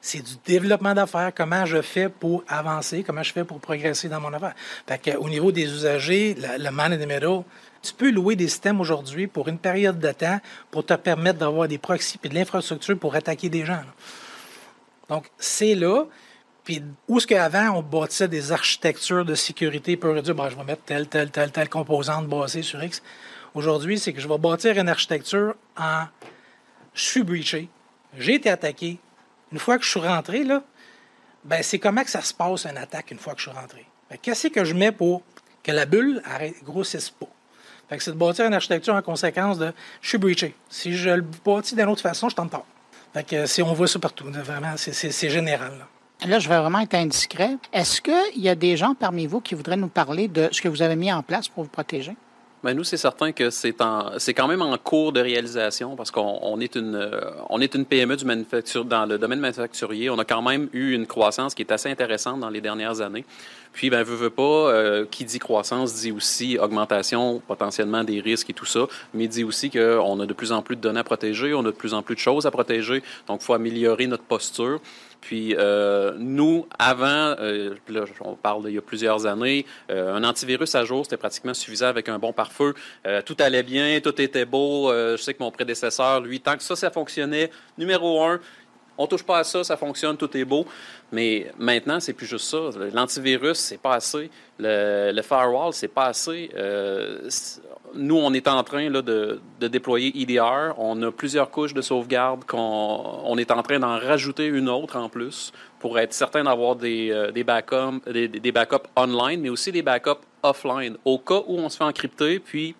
C'est 0.00 0.20
du 0.20 0.34
développement 0.44 0.92
d'affaires, 0.92 1.32
comment 1.34 1.64
je 1.64 1.80
fais 1.80 2.10
pour 2.10 2.44
avancer, 2.46 3.02
comment 3.02 3.22
je 3.22 3.32
fais 3.32 3.44
pour 3.44 3.58
progresser 3.58 4.10
dans 4.10 4.20
mon 4.20 4.32
affaire. 4.34 4.54
Fait 4.86 5.16
au 5.16 5.30
niveau 5.30 5.50
des 5.50 5.64
usagers, 5.64 6.36
le, 6.38 6.70
man 6.70 6.92
in 6.92 6.98
the 6.98 7.08
middle, 7.08 7.42
tu 7.80 7.94
peux 7.94 8.10
louer 8.10 8.36
des 8.36 8.48
systèmes 8.48 8.80
aujourd'hui 8.80 9.26
pour 9.26 9.48
une 9.48 9.58
période 9.58 9.98
de 9.98 10.12
temps 10.12 10.40
pour 10.70 10.84
te 10.84 10.92
permettre 10.94 11.38
d'avoir 11.38 11.68
des 11.68 11.78
proxys 11.78 12.18
et 12.22 12.28
de 12.28 12.34
l'infrastructure 12.34 12.98
pour 12.98 13.14
attaquer 13.14 13.48
des 13.48 13.64
gens. 13.64 13.80
Donc, 15.08 15.30
c'est 15.38 15.74
là. 15.74 16.04
Puis, 16.64 16.82
où 17.08 17.18
est-ce 17.18 17.26
qu'avant, 17.26 17.78
on 17.78 17.82
bâtissait 17.82 18.28
des 18.28 18.50
architectures 18.50 19.24
de 19.24 19.34
sécurité 19.34 19.96
pour 19.96 20.14
dire, 20.20 20.34
ben, 20.34 20.48
je 20.48 20.56
vais 20.56 20.64
mettre 20.64 20.82
telle, 20.82 21.08
telle, 21.08 21.30
telle, 21.30 21.52
telle 21.52 21.68
composante 21.68 22.26
basée 22.26 22.62
sur 22.62 22.82
X. 22.82 23.02
Aujourd'hui, 23.54 23.98
c'est 23.98 24.12
que 24.12 24.20
je 24.20 24.26
vais 24.26 24.38
bâtir 24.38 24.78
une 24.78 24.88
architecture 24.88 25.54
en 25.76 26.06
je 26.94 27.02
suis 27.02 27.22
breaché, 27.22 27.68
j'ai 28.16 28.34
été 28.34 28.48
attaqué. 28.48 28.98
Une 29.52 29.58
fois 29.58 29.78
que 29.78 29.84
je 29.84 29.90
suis 29.90 30.00
rentré, 30.00 30.44
là, 30.44 30.62
ben, 31.44 31.62
c'est 31.62 31.78
comment 31.78 32.02
que 32.02 32.10
ça 32.10 32.22
se 32.22 32.32
passe 32.32 32.66
une 32.66 32.78
attaque 32.78 33.10
une 33.10 33.18
fois 33.18 33.34
que 33.34 33.40
je 33.40 33.50
suis 33.50 33.58
rentré? 33.58 33.84
Qu'est-ce 34.22 34.48
que 34.48 34.64
je 34.64 34.74
mets 34.74 34.92
pour 34.92 35.22
que 35.62 35.72
la 35.72 35.86
bulle 35.86 36.22
arrête, 36.24 36.54
grossisse 36.64 37.10
pas? 37.10 37.28
Fait 37.88 37.98
que 37.98 38.02
c'est 38.02 38.12
de 38.12 38.16
bâtir 38.16 38.46
une 38.46 38.54
architecture 38.54 38.94
en 38.94 39.02
conséquence 39.02 39.58
de 39.58 39.72
je 40.00 40.08
suis 40.08 40.18
breaché. 40.18 40.54
Si 40.70 40.96
je 40.96 41.10
le 41.10 41.24
bâtis 41.44 41.74
d'une 41.74 41.88
autre 41.88 42.00
façon, 42.00 42.28
je 42.28 42.36
t'en 42.36 42.48
pas. 42.48 42.64
Fait 43.12 43.24
que 43.24 43.46
si 43.46 43.60
on 43.60 43.72
voit 43.74 43.88
ça 43.88 43.98
partout, 43.98 44.24
vraiment, 44.30 44.74
c'est 44.76 45.28
général. 45.28 45.78
Là. 45.78 45.88
Je 46.22 46.48
vais 46.48 46.58
vraiment 46.58 46.80
être 46.80 46.94
indiscret. 46.94 47.56
Est-ce 47.72 48.00
qu'il 48.00 48.42
y 48.42 48.48
a 48.48 48.54
des 48.54 48.76
gens 48.76 48.94
parmi 48.94 49.26
vous 49.26 49.40
qui 49.40 49.54
voudraient 49.54 49.76
nous 49.76 49.88
parler 49.88 50.28
de 50.28 50.48
ce 50.52 50.60
que 50.60 50.68
vous 50.68 50.82
avez 50.82 50.96
mis 50.96 51.12
en 51.12 51.22
place 51.22 51.48
pour 51.48 51.64
vous 51.64 51.70
protéger? 51.70 52.16
Bien, 52.64 52.72
nous, 52.72 52.84
c'est 52.84 52.96
certain 52.96 53.32
que 53.32 53.50
c'est 53.50 53.76
c'est 54.16 54.32
quand 54.32 54.48
même 54.48 54.62
en 54.62 54.78
cours 54.78 55.12
de 55.12 55.20
réalisation 55.20 55.96
parce 55.96 56.10
qu'on 56.10 56.58
est 56.60 56.76
une 56.76 57.10
on 57.50 57.60
est 57.60 57.74
une 57.74 57.84
PME 57.84 58.16
du 58.16 58.24
manufacture 58.24 58.86
dans 58.86 59.04
le 59.04 59.18
domaine 59.18 59.38
manufacturier. 59.38 60.08
On 60.08 60.18
a 60.18 60.24
quand 60.24 60.40
même 60.40 60.70
eu 60.72 60.94
une 60.94 61.06
croissance 61.06 61.54
qui 61.54 61.60
est 61.60 61.70
assez 61.70 61.90
intéressante 61.90 62.40
dans 62.40 62.48
les 62.48 62.62
dernières 62.62 63.02
années. 63.02 63.26
Puis, 63.74 63.90
ben, 63.90 64.02
veut, 64.04 64.14
veut 64.14 64.30
pas, 64.30 64.42
euh, 64.42 65.04
qui 65.10 65.24
dit 65.24 65.40
croissance 65.40 65.94
dit 65.94 66.12
aussi 66.12 66.56
augmentation 66.58 67.42
potentiellement 67.46 68.04
des 68.04 68.20
risques 68.20 68.48
et 68.48 68.54
tout 68.54 68.64
ça, 68.64 68.86
mais 69.12 69.26
dit 69.26 69.44
aussi 69.44 69.68
qu'on 69.68 70.20
a 70.20 70.26
de 70.26 70.32
plus 70.32 70.52
en 70.52 70.62
plus 70.62 70.76
de 70.76 70.80
données 70.80 71.00
à 71.00 71.04
protéger, 71.04 71.52
on 71.52 71.60
a 71.60 71.64
de 71.64 71.70
plus 71.72 71.92
en 71.92 72.02
plus 72.02 72.14
de 72.14 72.20
choses 72.20 72.46
à 72.46 72.52
protéger, 72.52 73.02
donc 73.26 73.40
il 73.42 73.44
faut 73.44 73.52
améliorer 73.52 74.06
notre 74.06 74.22
posture. 74.22 74.80
Puis 75.24 75.54
euh, 75.56 76.12
nous, 76.18 76.66
avant, 76.78 77.34
euh, 77.40 77.74
on 78.20 78.34
parle 78.34 78.66
d'il 78.66 78.74
y 78.74 78.78
a 78.78 78.82
plusieurs 78.82 79.24
années, 79.24 79.64
un 79.88 80.22
antivirus 80.22 80.74
à 80.74 80.84
jour, 80.84 81.04
c'était 81.04 81.16
pratiquement 81.16 81.54
suffisant 81.54 81.86
avec 81.86 82.10
un 82.10 82.18
bon 82.18 82.34
pare-feu. 82.34 82.74
tout 83.24 83.36
allait 83.38 83.62
bien, 83.62 84.00
tout 84.00 84.20
était 84.20 84.44
beau. 84.44 84.92
je 84.92 85.16
sais 85.16 85.32
que 85.32 85.42
mon 85.42 85.50
prédécesseur, 85.50 86.20
lui, 86.20 86.40
tant 86.40 86.56
que 86.56 86.62
ça, 86.62 86.76
ça 86.76 86.90
fonctionnait, 86.90 87.50
numéro 87.78 88.22
un, 88.22 88.38
on 88.96 89.06
touche 89.06 89.22
pas 89.22 89.38
à 89.38 89.44
ça, 89.44 89.64
ça 89.64 89.76
fonctionne, 89.76 90.16
tout 90.16 90.34
est 90.36 90.44
beau. 90.44 90.66
Mais 91.12 91.52
maintenant, 91.58 92.00
c'est 92.00 92.12
plus 92.12 92.26
juste 92.26 92.46
ça. 92.46 92.70
L'antivirus, 92.92 93.58
c'est 93.58 93.80
pas 93.80 93.94
assez. 93.94 94.30
Le, 94.58 95.22
firewall, 95.22 95.72
c'est 95.72 95.88
pas 95.88 96.06
assez. 96.06 96.50
Euh, 96.54 97.28
nous, 97.94 98.16
on 98.16 98.32
est 98.32 98.48
en 98.48 98.62
train 98.64 98.90
de, 98.90 99.40
déployer 99.60 100.12
EDR. 100.20 100.74
On 100.78 101.00
a 101.02 101.10
plusieurs 101.10 101.50
couches 101.50 101.74
de 101.74 101.82
sauvegarde 101.82 102.44
qu'on 102.44 102.58
on 103.24 103.36
est 103.38 103.50
en 103.50 103.62
train 103.62 103.78
d'en 103.78 103.98
rajouter 103.98 104.46
une 104.46 104.68
autre 104.68 104.96
en 104.96 105.08
plus 105.08 105.52
pour 105.78 105.98
être 105.98 106.12
certain 106.12 106.44
d'avoir 106.44 106.76
des, 106.76 107.10
euh, 107.10 107.30
des, 107.30 107.44
backups, 107.44 108.00
des 108.10 108.52
backups 108.52 108.88
online, 108.96 109.40
mais 109.40 109.50
aussi 109.50 109.70
des 109.70 109.82
backups 109.82 110.22
offline. 110.42 110.96
Au 111.04 111.18
cas 111.18 111.42
où 111.46 111.58
on 111.58 111.68
se 111.68 111.76
fait 111.76 111.84
encrypter, 111.84 112.38
puis 112.38 112.74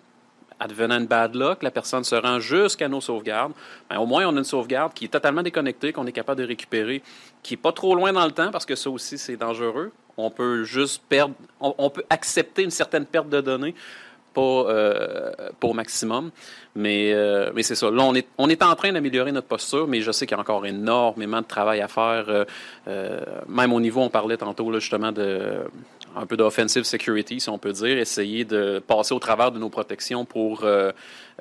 advenant 0.59 0.97
une 0.97 1.07
bad 1.07 1.35
luck, 1.35 1.63
la 1.63 1.71
personne 1.71 2.03
se 2.03 2.15
rend 2.15 2.39
jusqu'à 2.39 2.87
nos 2.87 3.01
sauvegardes, 3.01 3.53
ben, 3.89 3.97
au 3.97 4.05
moins 4.05 4.25
on 4.25 4.35
a 4.35 4.39
une 4.39 4.43
sauvegarde 4.43 4.93
qui 4.93 5.05
est 5.05 5.09
totalement 5.09 5.43
déconnectée, 5.43 5.93
qu'on 5.93 6.05
est 6.05 6.11
capable 6.11 6.41
de 6.41 6.47
récupérer, 6.47 7.01
qui 7.43 7.53
n'est 7.53 7.61
pas 7.61 7.71
trop 7.71 7.95
loin 7.95 8.13
dans 8.13 8.25
le 8.25 8.31
temps, 8.31 8.51
parce 8.51 8.65
que 8.65 8.75
ça 8.75 8.89
aussi 8.89 9.17
c'est 9.17 9.37
dangereux. 9.37 9.91
On 10.17 10.29
peut 10.29 10.63
juste 10.63 11.03
perdre, 11.09 11.33
on, 11.59 11.89
peut 11.89 12.05
accepter 12.09 12.63
une 12.63 12.71
certaine 12.71 13.05
perte 13.05 13.27
de 13.27 13.41
données, 13.41 13.75
pas, 14.33 14.41
euh, 14.41 15.31
au 15.61 15.73
maximum. 15.73 16.31
Mais, 16.75 17.11
euh, 17.13 17.51
mais 17.55 17.63
c'est 17.63 17.75
ça. 17.75 17.89
Là, 17.89 18.03
on 18.03 18.13
est, 18.13 18.27
on 18.37 18.49
est 18.49 18.61
en 18.63 18.75
train 18.75 18.91
d'améliorer 18.91 19.31
notre 19.31 19.47
posture, 19.47 19.87
mais 19.87 20.01
je 20.01 20.11
sais 20.11 20.25
qu'il 20.25 20.35
y 20.35 20.37
a 20.37 20.41
encore 20.41 20.65
énormément 20.65 21.41
de 21.41 21.47
travail 21.47 21.81
à 21.81 21.87
faire. 21.87 22.45
Euh, 22.87 23.21
même 23.47 23.73
au 23.73 23.79
niveau, 23.79 24.01
on 24.01 24.09
parlait 24.09 24.37
tantôt 24.37 24.71
là, 24.71 24.79
justement 24.79 25.11
de 25.11 25.61
un 26.15 26.25
peu 26.25 26.37
d'offensive 26.37 26.83
security, 26.83 27.39
si 27.39 27.49
on 27.49 27.57
peut 27.57 27.71
dire, 27.71 27.97
essayer 27.97 28.45
de 28.45 28.81
passer 28.85 29.13
au 29.13 29.19
travers 29.19 29.51
de 29.51 29.59
nos 29.59 29.69
protections 29.69 30.25
pour, 30.25 30.63
euh, 30.63 30.91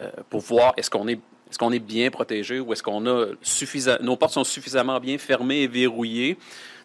euh, 0.01 0.11
pour 0.31 0.41
voir 0.41 0.75
est-ce 0.77 0.91
qu'on 0.91 1.09
est 1.09 1.21
est-ce 1.51 1.59
qu'on 1.59 1.73
est 1.73 1.79
bien 1.79 2.11
protégé 2.11 2.59
ou 2.59 2.73
est-ce 2.73 2.83
qu'on 2.83 3.07
a 3.07 3.27
suffisamment 3.41 4.03
nos 4.03 4.17
portes 4.17 4.33
sont 4.33 4.43
suffisamment 4.43 4.99
bien 4.99 5.19
fermées 5.19 5.63
et 5.63 5.67
verrouillées. 5.69 6.37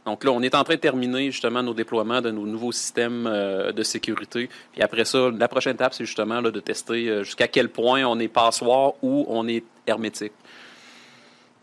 Donc 0.05 0.23
là, 0.23 0.31
on 0.31 0.41
est 0.43 0.53
en 0.53 0.63
train 0.63 0.75
de 0.75 0.79
terminer 0.79 1.31
justement 1.31 1.63
nos 1.63 1.73
déploiements 1.73 2.21
de 2.21 2.29
nos 2.29 2.45
nouveaux 2.45 2.71
systèmes 2.71 3.25
euh, 3.25 3.71
de 3.71 3.81
sécurité. 3.81 4.47
Et 4.77 4.83
après 4.83 5.05
ça, 5.05 5.31
la 5.35 5.47
prochaine 5.47 5.73
étape, 5.73 5.95
c'est 5.95 6.05
justement 6.05 6.39
là, 6.39 6.51
de 6.51 6.59
tester 6.59 7.23
jusqu'à 7.23 7.47
quel 7.47 7.69
point 7.69 8.03
on 8.03 8.19
est 8.19 8.27
passoire 8.27 8.93
ou 9.01 9.25
on 9.27 9.47
est 9.47 9.63
hermétique. 9.87 10.33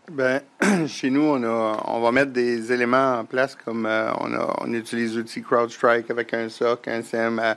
Ben, 0.09 0.41
chez 0.87 1.09
nous, 1.09 1.23
on, 1.23 1.43
a, 1.43 1.83
on 1.85 1.99
va 1.99 2.11
mettre 2.13 2.31
des 2.31 2.71
éléments 2.71 3.19
en 3.19 3.25
place 3.25 3.55
comme 3.55 3.85
euh, 3.85 4.09
on, 4.21 4.33
a, 4.33 4.55
on 4.61 4.71
utilise 4.71 5.17
l'outil 5.17 5.41
CrowdStrike 5.41 6.09
avec 6.09 6.33
un 6.33 6.47
SOC, 6.47 6.87
un 6.87 7.01
CM, 7.01 7.39
euh, 7.39 7.53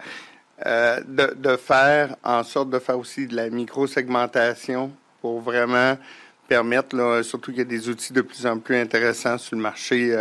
euh, 0.66 1.00
de, 1.06 1.32
de, 1.36 1.56
faire 1.56 2.16
en 2.24 2.42
sorte 2.42 2.70
de 2.70 2.80
faire 2.80 2.98
aussi 2.98 3.28
de 3.28 3.36
la 3.36 3.50
micro-segmentation 3.50 4.90
pour 5.20 5.40
vraiment 5.40 5.96
permettre, 6.48 7.22
surtout 7.22 7.52
qu'il 7.52 7.60
y 7.60 7.62
a 7.62 7.64
des 7.64 7.88
outils 7.88 8.12
de 8.12 8.20
plus 8.20 8.44
en 8.44 8.58
plus 8.58 8.76
intéressants 8.76 9.38
sur 9.38 9.54
le 9.54 9.62
marché 9.62 10.12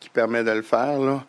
qui 0.00 0.08
permettent 0.08 0.46
de 0.46 0.50
le 0.50 0.62
faire. 0.62 1.24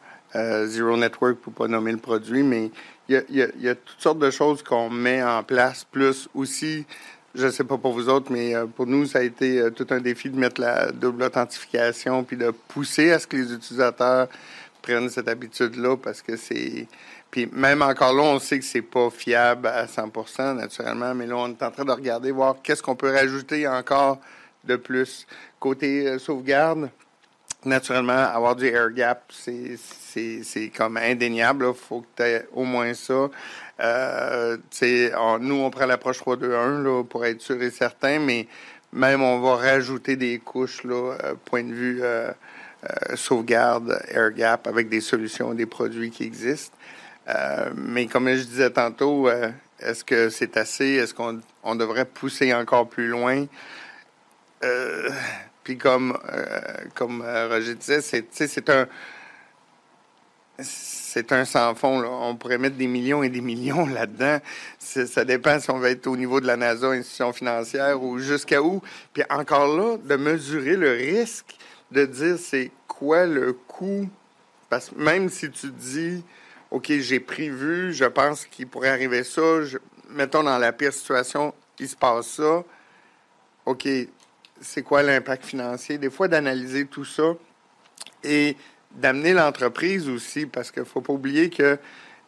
Zero 0.66 0.98
Network, 0.98 1.38
pour 1.38 1.54
pas 1.54 1.68
nommer 1.68 1.92
le 1.92 2.00
produit, 2.00 2.42
mais 2.42 2.72
il 3.08 3.16
y 3.30 3.42
a, 3.42 3.48
y 3.48 3.66
y 3.66 3.70
a 3.70 3.76
toutes 3.76 4.02
sortes 4.02 4.20
de 4.20 4.32
choses 4.32 4.64
qu'on 4.64 4.90
met 4.90 5.22
en 5.24 5.44
place, 5.44 5.84
plus 5.84 6.28
aussi 6.34 6.88
je 7.36 7.46
ne 7.46 7.52
sais 7.52 7.64
pas 7.64 7.78
pour 7.78 7.94
vous 7.94 8.10
autres, 8.10 8.32
mais 8.32 8.56
euh, 8.56 8.66
pour 8.66 8.88
nous, 8.88 9.06
ça 9.06 9.20
a 9.20 9.22
été 9.22 9.60
euh, 9.60 9.70
tout 9.70 9.88
un 9.92 10.00
défi 10.00 10.30
de 10.30 10.38
mettre 10.38 10.60
la 10.60 10.92
double 10.92 11.24
authentification 11.24 12.24
puis 12.24 12.38
de 12.38 12.50
pousser 12.50 13.12
à 13.12 13.20
ce 13.20 13.28
que 13.28 13.38
les 13.38 13.54
utilisateurs 13.54 14.28
prennent 14.82 15.10
cette 15.10 15.28
habitude-là 15.28 15.98
parce 15.98 16.22
que 16.22 16.36
c'est. 16.36 16.88
Puis 17.30 17.48
même 17.52 17.84
encore 17.84 18.14
là, 18.14 18.24
on 18.24 18.40
sait 18.40 18.58
que 18.58 18.66
c'est 18.66 18.82
pas 18.82 19.10
fiable 19.12 19.68
à 19.68 19.86
100% 19.86 20.56
naturellement, 20.56 21.14
mais 21.14 21.28
là, 21.28 21.36
on 21.38 21.50
est 21.50 21.62
en 21.62 21.70
train 21.70 21.86
de 21.86 21.92
regarder, 21.92 22.32
voir 22.32 22.56
qu'est-ce 22.64 22.82
qu'on 22.82 22.96
peut 22.96 23.12
rajouter 23.12 23.68
encore 23.68 24.20
de 24.64 24.76
plus. 24.76 25.28
Côté 25.60 26.08
euh, 26.08 26.18
sauvegarde, 26.18 26.90
naturellement, 27.66 28.14
avoir 28.14 28.56
du 28.56 28.68
air 28.68 28.92
gap, 28.92 29.32
c'est 29.32 30.72
comme 30.76 30.98
indéniable. 30.98 31.66
Il 31.68 31.74
faut 31.74 32.02
que 32.02 32.08
tu 32.16 32.24
aies 32.24 32.48
au 32.54 32.64
moins 32.64 32.94
ça. 32.94 33.30
Euh, 33.80 34.58
nous, 35.40 35.56
on 35.56 35.70
prend 35.70 35.86
l'approche 35.86 36.20
3-2-1 36.20 37.06
pour 37.06 37.26
être 37.26 37.42
sûr 37.42 37.62
et 37.62 37.72
certain, 37.72 38.20
mais 38.20 38.48
même 38.92 39.22
on 39.22 39.40
va 39.40 39.56
rajouter 39.56 40.16
des 40.16 40.40
couches, 40.40 40.84
là, 40.84 41.18
euh, 41.24 41.36
point 41.46 41.64
de 41.64 41.74
vue 41.74 42.00
euh, 42.02 42.32
euh, 42.84 43.16
sauvegarde, 43.16 44.02
air 44.10 44.32
gap, 44.32 44.68
avec 44.68 44.90
des 44.90 45.02
solutions, 45.02 45.54
des 45.54 45.66
produits 45.66 46.12
qui 46.12 46.24
existent. 46.24 46.76
mais 47.76 48.08
comme 48.08 48.28
je 48.30 48.44
disais 48.44 48.72
tantôt, 48.72 49.30
est-ce 49.80 50.04
que 50.04 50.30
c'est 50.30 50.58
assez? 50.58 50.96
Est-ce 50.96 51.14
qu'on 51.14 51.42
on 51.64 51.76
devrait 51.76 52.06
pousser 52.06 52.54
encore 52.54 52.90
plus 52.90 53.08
loin? 53.08 53.46
Comme, 55.78 56.18
comme 56.96 57.22
Roger 57.22 57.76
disait, 57.76 58.02
c'est 58.02 58.70
un 58.70 58.88
c'est 60.62 61.32
un 61.32 61.46
sans 61.46 61.76
fond. 61.76 62.04
On 62.04 62.36
pourrait 62.36 62.58
mettre 62.58 62.76
des 62.76 62.88
millions 62.88 63.24
et 63.24 63.30
des 63.30 63.42
millions 63.42 63.86
là-dedans. 63.88 64.40
Ça 64.78 65.26
dépend 65.26 65.60
si 65.60 65.70
on 65.72 65.80
va 65.80 65.90
être 65.92 66.08
au 66.08 66.18
niveau 66.18 66.40
de 66.40 66.48
la 66.48 66.58
NASA, 66.58 66.88
institution 66.88 67.34
financière, 67.34 68.02
ou 68.02 68.20
jusqu'à 68.20 68.62
où. 68.62 68.82
Puis 69.14 69.24
encore 69.30 69.76
là, 69.76 69.98
de 69.98 70.16
mesurer 70.16 70.76
le 70.76 70.92
risque, 70.92 71.56
de 71.92 72.06
dire 72.06 72.38
c'est 72.38 72.72
quoi 72.88 73.26
le 73.26 73.54
coût. 73.54 74.10
Parce 74.70 74.90
que 74.90 74.96
même 74.96 75.30
si 75.30 75.50
tu 75.50 75.72
dis, 75.72 76.24
OK, 76.72 76.92
j'ai 77.00 77.20
prévu, 77.20 77.94
je 77.94 78.06
pense 78.06 78.46
qu'il 78.46 78.68
pourrait 78.68 78.90
arriver 78.90 79.24
ça, 79.24 79.42
mettons 80.10 80.44
dans 80.44 80.58
la 80.58 80.72
pire 80.72 80.94
situation, 80.94 81.54
il 81.80 81.88
se 81.88 81.96
passe 81.96 82.28
ça. 82.28 82.64
OK, 83.66 83.88
c'est 84.62 84.84
quoi 84.84 85.04
l'impact 85.04 85.46
financier? 85.46 85.98
Des 85.98 86.10
fois, 86.10 86.28
d'analyser 86.28 86.86
tout 86.86 87.06
ça 87.06 87.36
et 88.24 88.56
d'amener 88.92 89.34
l'entreprise 89.34 90.10
aussi, 90.10 90.46
parce 90.46 90.72
qu'il 90.72 90.84
ne 90.84 90.88
faut 90.88 91.02
pas 91.02 91.14
oublier 91.14 91.50
que 91.50 91.78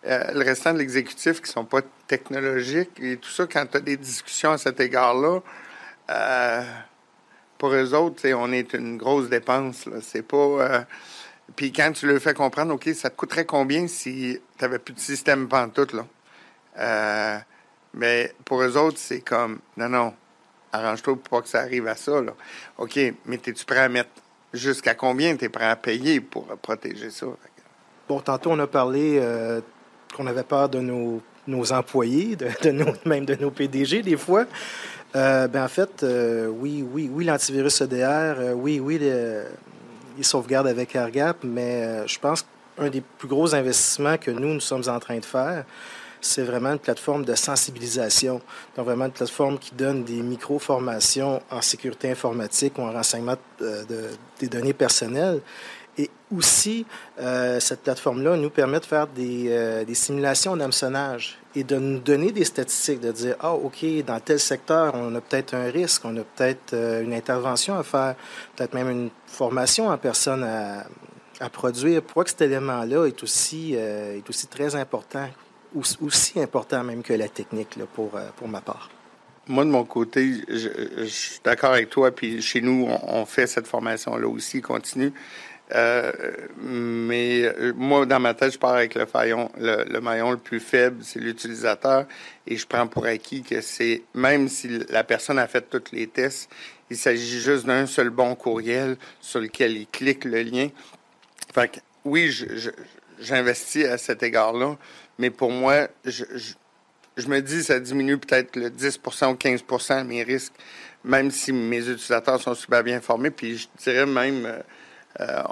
euh, 0.05 0.31
le 0.33 0.43
restant 0.43 0.73
de 0.73 0.79
l'exécutif 0.79 1.37
qui 1.37 1.49
ne 1.49 1.53
sont 1.53 1.65
pas 1.65 1.81
technologiques 2.07 2.99
et 2.99 3.17
tout 3.17 3.29
ça, 3.29 3.45
quand 3.45 3.65
tu 3.69 3.77
as 3.77 3.81
des 3.81 3.97
discussions 3.97 4.51
à 4.51 4.57
cet 4.57 4.79
égard-là, 4.79 5.41
euh, 6.09 6.61
pour 7.57 7.73
eux 7.73 7.93
autres, 7.93 8.27
on 8.33 8.51
est 8.51 8.73
une 8.73 8.97
grosse 8.97 9.29
dépense. 9.29 9.87
C'est 10.01 10.23
pas. 10.23 10.37
Euh, 10.37 10.81
puis 11.55 11.71
quand 11.71 11.91
tu 11.91 12.07
leur 12.07 12.19
fais 12.19 12.33
comprendre, 12.33 12.73
OK, 12.73 12.89
ça 12.95 13.09
te 13.09 13.15
coûterait 13.15 13.45
combien 13.45 13.87
si 13.87 14.39
tu 14.57 14.63
n'avais 14.63 14.79
plus 14.79 14.93
de 14.93 14.99
système 14.99 15.47
pantoute, 15.47 15.93
là? 15.93 17.43
mais 17.93 18.33
pour 18.45 18.61
eux 18.61 18.77
autres, 18.77 18.97
c'est 18.97 19.19
comme, 19.19 19.59
non, 19.75 19.89
non, 19.89 20.13
arrange-toi 20.71 21.15
pour 21.15 21.39
pas 21.39 21.41
que 21.41 21.49
ça 21.49 21.61
arrive 21.61 21.87
à 21.87 21.95
ça, 21.95 22.21
là. 22.21 22.33
OK, 22.77 22.99
mais 23.25 23.35
es-tu 23.35 23.65
prêt 23.65 23.79
à 23.79 23.89
mettre 23.89 24.09
Jusqu'à 24.53 24.95
combien 24.95 25.35
tu 25.37 25.45
es 25.45 25.49
prêt 25.49 25.65
à 25.65 25.77
payer 25.77 26.19
pour 26.19 26.45
protéger 26.61 27.09
ça? 27.09 27.27
Bon, 28.09 28.19
tantôt, 28.19 28.51
on 28.51 28.59
a 28.59 28.67
parlé 28.67 29.17
euh, 29.21 29.61
qu'on 30.15 30.27
avait 30.27 30.43
peur 30.43 30.67
de 30.67 30.79
nos, 30.79 31.21
nos 31.47 31.71
employés, 31.71 32.35
de, 32.35 32.49
de 32.61 32.85
même 33.05 33.23
de 33.23 33.35
nos 33.35 33.51
PDG, 33.51 34.01
des 34.01 34.17
fois. 34.17 34.45
Euh, 35.15 35.47
ben, 35.47 35.63
en 35.63 35.67
fait, 35.69 36.03
euh, 36.03 36.47
oui, 36.47 36.85
oui, 36.91 37.09
oui, 37.11 37.23
l'antivirus 37.23 37.79
EDR, 37.79 38.53
oui, 38.55 38.81
oui, 38.81 38.97
les, 38.97 39.43
les, 40.17 40.55
avec 40.55 40.95
AirGap, 40.95 41.37
mais 41.45 42.05
je 42.05 42.19
pense 42.19 42.45
qu'un 42.77 42.89
des 42.89 43.01
plus 43.01 43.29
gros 43.29 43.55
investissements 43.55 44.17
que 44.17 44.31
nous, 44.31 44.53
nous 44.53 44.59
sommes 44.59 44.83
en 44.87 44.99
train 44.99 45.17
de 45.17 45.25
faire, 45.25 45.63
c'est 46.21 46.43
vraiment 46.43 46.71
une 46.71 46.79
plateforme 46.79 47.25
de 47.25 47.35
sensibilisation. 47.35 48.41
Donc, 48.75 48.85
vraiment 48.85 49.05
une 49.05 49.11
plateforme 49.11 49.57
qui 49.57 49.73
donne 49.73 50.03
des 50.03 50.21
micro-formations 50.21 51.41
en 51.49 51.61
sécurité 51.61 52.11
informatique 52.11 52.77
ou 52.77 52.81
en 52.81 52.91
renseignement 52.91 53.35
euh, 53.61 53.83
de, 53.85 54.09
des 54.39 54.47
données 54.47 54.73
personnelles. 54.73 55.41
Et 55.97 56.09
aussi, 56.33 56.85
euh, 57.19 57.59
cette 57.59 57.81
plateforme-là 57.81 58.37
nous 58.37 58.49
permet 58.49 58.79
de 58.79 58.85
faire 58.85 59.07
des, 59.07 59.47
euh, 59.49 59.83
des 59.83 59.95
simulations 59.95 60.55
d'hameçonnage 60.55 61.37
et 61.53 61.65
de 61.65 61.75
nous 61.75 61.99
donner 61.99 62.31
des 62.31 62.45
statistiques, 62.45 63.01
de 63.01 63.11
dire, 63.11 63.35
ah, 63.41 63.53
OK, 63.53 63.83
dans 64.05 64.19
tel 64.21 64.39
secteur, 64.39 64.93
on 64.95 65.13
a 65.15 65.21
peut-être 65.21 65.53
un 65.53 65.69
risque, 65.69 66.03
on 66.05 66.15
a 66.15 66.21
peut-être 66.21 66.73
une 66.73 67.13
intervention 67.13 67.77
à 67.77 67.83
faire, 67.83 68.15
peut-être 68.55 68.73
même 68.73 68.89
une 68.89 69.09
formation 69.27 69.89
en 69.89 69.97
personne 69.97 70.43
à, 70.43 70.85
à 71.41 71.49
produire. 71.49 72.01
Pourquoi 72.03 72.23
cet 72.25 72.41
élément-là 72.41 73.07
est 73.07 73.21
aussi, 73.21 73.73
est 73.73 74.23
aussi 74.29 74.47
très 74.47 74.73
important? 74.75 75.27
Aussi 75.75 76.39
important 76.39 76.83
même 76.83 77.03
que 77.03 77.13
la 77.13 77.29
technique 77.29 77.75
là, 77.75 77.85
pour, 77.93 78.15
euh, 78.15 78.29
pour 78.35 78.47
ma 78.47 78.61
part. 78.61 78.89
Moi, 79.47 79.65
de 79.65 79.69
mon 79.69 79.83
côté, 79.83 80.43
je, 80.47 81.05
suis 81.05 81.39
d'accord 81.43 81.73
avec 81.73 81.89
toi. 81.89 82.11
Puis 82.11 82.41
chez 82.41 82.61
nous, 82.61 82.87
on, 82.87 83.25
fait 83.25 83.47
cette 83.47 83.67
formation-là 83.67 84.27
aussi, 84.27 84.61
continue. 84.61 85.11
Euh, 85.73 86.11
mais 86.61 87.43
euh, 87.43 87.73
moi, 87.75 88.05
dans 88.05 88.19
ma 88.19 88.33
tête, 88.33 88.53
je 88.53 88.59
pars 88.59 88.75
avec 88.75 88.93
le, 88.93 89.05
le, 89.57 89.99
maillon 90.01 90.31
le 90.31 90.37
plus 90.37 90.59
faible, 90.59 91.03
c'est 91.03 91.19
l'utilisateur. 91.19 92.05
Et 92.45 92.55
je 92.55 92.67
prends 92.67 92.87
pour 92.87 93.05
acquis 93.05 93.41
que 93.41 93.61
c'est, 93.61 94.03
même 94.13 94.47
si 94.47 94.79
la 94.89 95.03
personne 95.03 95.39
a 95.39 95.47
fait 95.47 95.61
tous 95.61 95.91
les 95.91 96.07
tests, 96.07 96.49
il 96.89 96.97
s'agit 96.97 97.39
juste 97.39 97.65
d'un 97.65 97.87
seul 97.87 98.09
bon 98.09 98.35
courriel 98.35 98.97
sur 99.21 99.39
lequel 99.39 99.75
il 99.75 99.87
clique 99.87 100.25
le 100.25 100.43
lien. 100.43 100.67
Fait 101.53 101.69
que, 101.69 101.79
oui, 102.05 102.31
j'investis 103.19 103.85
à 103.85 103.97
cet 103.97 104.23
égard-là, 104.23 104.77
mais 105.17 105.29
pour 105.29 105.51
moi, 105.51 105.87
je, 106.05 106.23
me 107.27 107.39
dis 107.39 107.63
ça 107.63 107.79
diminue 107.79 108.17
peut-être 108.17 108.55
le 108.55 108.69
10% 108.69 109.31
ou 109.31 109.35
15% 109.35 110.03
de 110.03 110.07
mes 110.07 110.23
risques, 110.23 110.53
même 111.03 111.31
si 111.31 111.51
mes 111.51 111.79
utilisateurs 111.79 112.41
sont 112.41 112.55
super 112.55 112.83
bien 112.83 113.01
formés. 113.01 113.31
Puis 113.31 113.57
je 113.57 113.67
dirais 113.77 114.05
même, 114.05 114.45
euh, 114.45 114.59
euh, 115.19 115.43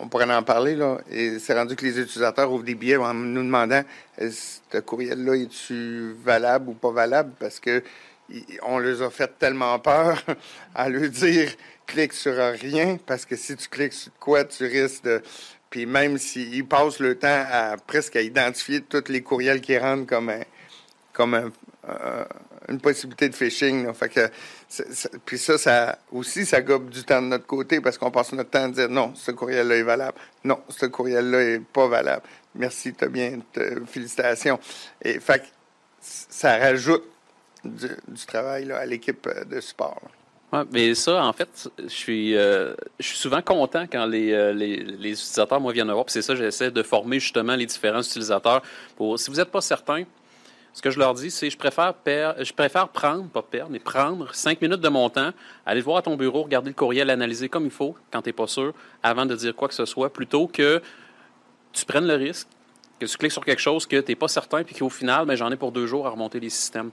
on, 0.00 0.08
pourrait 0.08 0.32
en 0.32 0.42
parler, 0.42 0.74
là, 0.74 0.98
et 1.10 1.38
c'est 1.38 1.54
rendu 1.54 1.76
que 1.76 1.84
les 1.84 2.00
utilisateurs 2.00 2.50
ouvrent 2.50 2.64
des 2.64 2.74
billets 2.74 2.96
en 2.96 3.14
nous 3.14 3.42
demandant 3.42 3.82
ce 4.18 4.78
courriel-là, 4.78 5.34
est-tu 5.34 6.14
valable 6.24 6.70
ou 6.70 6.74
pas 6.74 6.90
valable? 6.90 7.32
Parce 7.38 7.60
que 7.60 7.82
on 8.62 8.78
les 8.78 9.02
a 9.02 9.10
fait 9.10 9.38
tellement 9.38 9.78
peur 9.78 10.22
à 10.74 10.88
leur 10.88 11.10
dire 11.10 11.50
clique 11.86 12.12
sur 12.12 12.34
rien, 12.34 12.98
parce 13.04 13.26
que 13.26 13.36
si 13.36 13.56
tu 13.56 13.68
cliques 13.68 13.92
sur 13.92 14.12
quoi, 14.18 14.44
tu 14.44 14.64
risques 14.64 15.04
de 15.04 15.22
puis 15.72 15.86
même 15.86 16.18
s'ils 16.18 16.66
passent 16.66 17.00
le 17.00 17.18
temps 17.18 17.44
à 17.50 17.76
presque 17.78 18.16
identifier 18.16 18.82
tous 18.82 19.08
les 19.08 19.22
courriels 19.22 19.62
qui 19.62 19.78
rentrent 19.78 20.06
comme 20.06 20.30
comme 21.14 21.50
une 22.68 22.78
possibilité 22.78 23.30
de 23.30 23.34
phishing. 23.34 23.90
Que, 23.92 24.30
puis 25.24 25.38
ça, 25.38 25.56
ça 25.56 25.98
aussi, 26.12 26.44
ça 26.44 26.60
gobe 26.60 26.90
du 26.90 27.02
temps 27.04 27.22
de 27.22 27.28
notre 27.28 27.46
côté 27.46 27.80
parce 27.80 27.96
qu'on 27.96 28.10
passe 28.10 28.32
notre 28.34 28.50
temps 28.50 28.64
à 28.64 28.68
dire 28.68 28.90
non, 28.90 29.14
ce 29.14 29.30
courriel-là 29.30 29.76
est 29.76 29.82
valable. 29.82 30.18
Non, 30.44 30.60
ce 30.68 30.84
courriel-là 30.84 31.40
est 31.40 31.60
pas 31.60 31.88
valable. 31.88 32.22
Merci, 32.54 32.92
tu 32.92 33.04
as 33.04 33.08
bien, 33.08 33.38
félicitations. 33.86 34.60
Et 35.02 35.20
fait 35.20 35.42
ça 36.02 36.58
rajoute 36.58 37.04
du, 37.64 37.88
travail 38.26 38.70
à 38.72 38.84
l'équipe 38.84 39.26
de 39.48 39.58
support 39.60 40.02
mais 40.70 40.94
ça, 40.94 41.24
en 41.24 41.32
fait, 41.32 41.70
je 41.78 41.88
suis, 41.88 42.36
euh, 42.36 42.74
je 43.00 43.06
suis 43.06 43.18
souvent 43.18 43.40
content 43.40 43.86
quand 43.90 44.06
les, 44.06 44.32
euh, 44.32 44.52
les, 44.52 44.76
les, 44.76 45.12
utilisateurs, 45.12 45.60
moi, 45.60 45.72
viennent 45.72 45.86
me 45.86 45.92
voir. 45.92 46.04
Puis 46.04 46.12
c'est 46.12 46.22
ça, 46.22 46.34
j'essaie 46.34 46.70
de 46.70 46.82
former 46.82 47.20
justement 47.20 47.56
les 47.56 47.66
différents 47.66 48.02
utilisateurs. 48.02 48.62
Pour, 48.96 49.18
si 49.18 49.30
vous 49.30 49.36
n'êtes 49.36 49.50
pas 49.50 49.62
certain, 49.62 50.04
ce 50.74 50.82
que 50.82 50.90
je 50.90 50.98
leur 50.98 51.14
dis, 51.14 51.30
c'est 51.30 51.50
je 51.50 51.56
préfère 51.56 51.94
je 52.06 52.52
préfère 52.52 52.88
prendre, 52.88 53.28
pas 53.28 53.42
perdre, 53.42 53.70
mais 53.70 53.78
prendre 53.78 54.34
cinq 54.34 54.60
minutes 54.60 54.80
de 54.80 54.88
mon 54.88 55.08
temps, 55.10 55.30
aller 55.66 55.80
voir 55.80 55.98
à 55.98 56.02
ton 56.02 56.16
bureau, 56.16 56.42
regarder 56.42 56.70
le 56.70 56.74
courriel, 56.74 57.08
l'analyser 57.08 57.48
comme 57.48 57.64
il 57.64 57.70
faut, 57.70 57.94
quand 58.10 58.22
tu 58.22 58.28
n'es 58.28 58.32
pas 58.32 58.46
sûr, 58.46 58.74
avant 59.02 59.26
de 59.26 59.34
dire 59.34 59.54
quoi 59.54 59.68
que 59.68 59.74
ce 59.74 59.84
soit, 59.84 60.12
plutôt 60.12 60.46
que 60.46 60.80
tu 61.72 61.84
prennes 61.84 62.06
le 62.06 62.14
risque, 62.14 62.48
que 63.02 63.10
tu 63.10 63.18
cliques 63.18 63.32
sur 63.32 63.44
quelque 63.44 63.60
chose 63.60 63.86
que 63.86 64.00
tu 64.00 64.12
n'es 64.12 64.16
pas 64.16 64.28
certain, 64.28 64.62
puis 64.62 64.74
qu'au 64.74 64.88
final, 64.88 65.26
ben, 65.26 65.34
j'en 65.34 65.50
ai 65.50 65.56
pour 65.56 65.72
deux 65.72 65.86
jours 65.86 66.06
à 66.06 66.10
remonter 66.10 66.40
les 66.40 66.50
systèmes. 66.50 66.90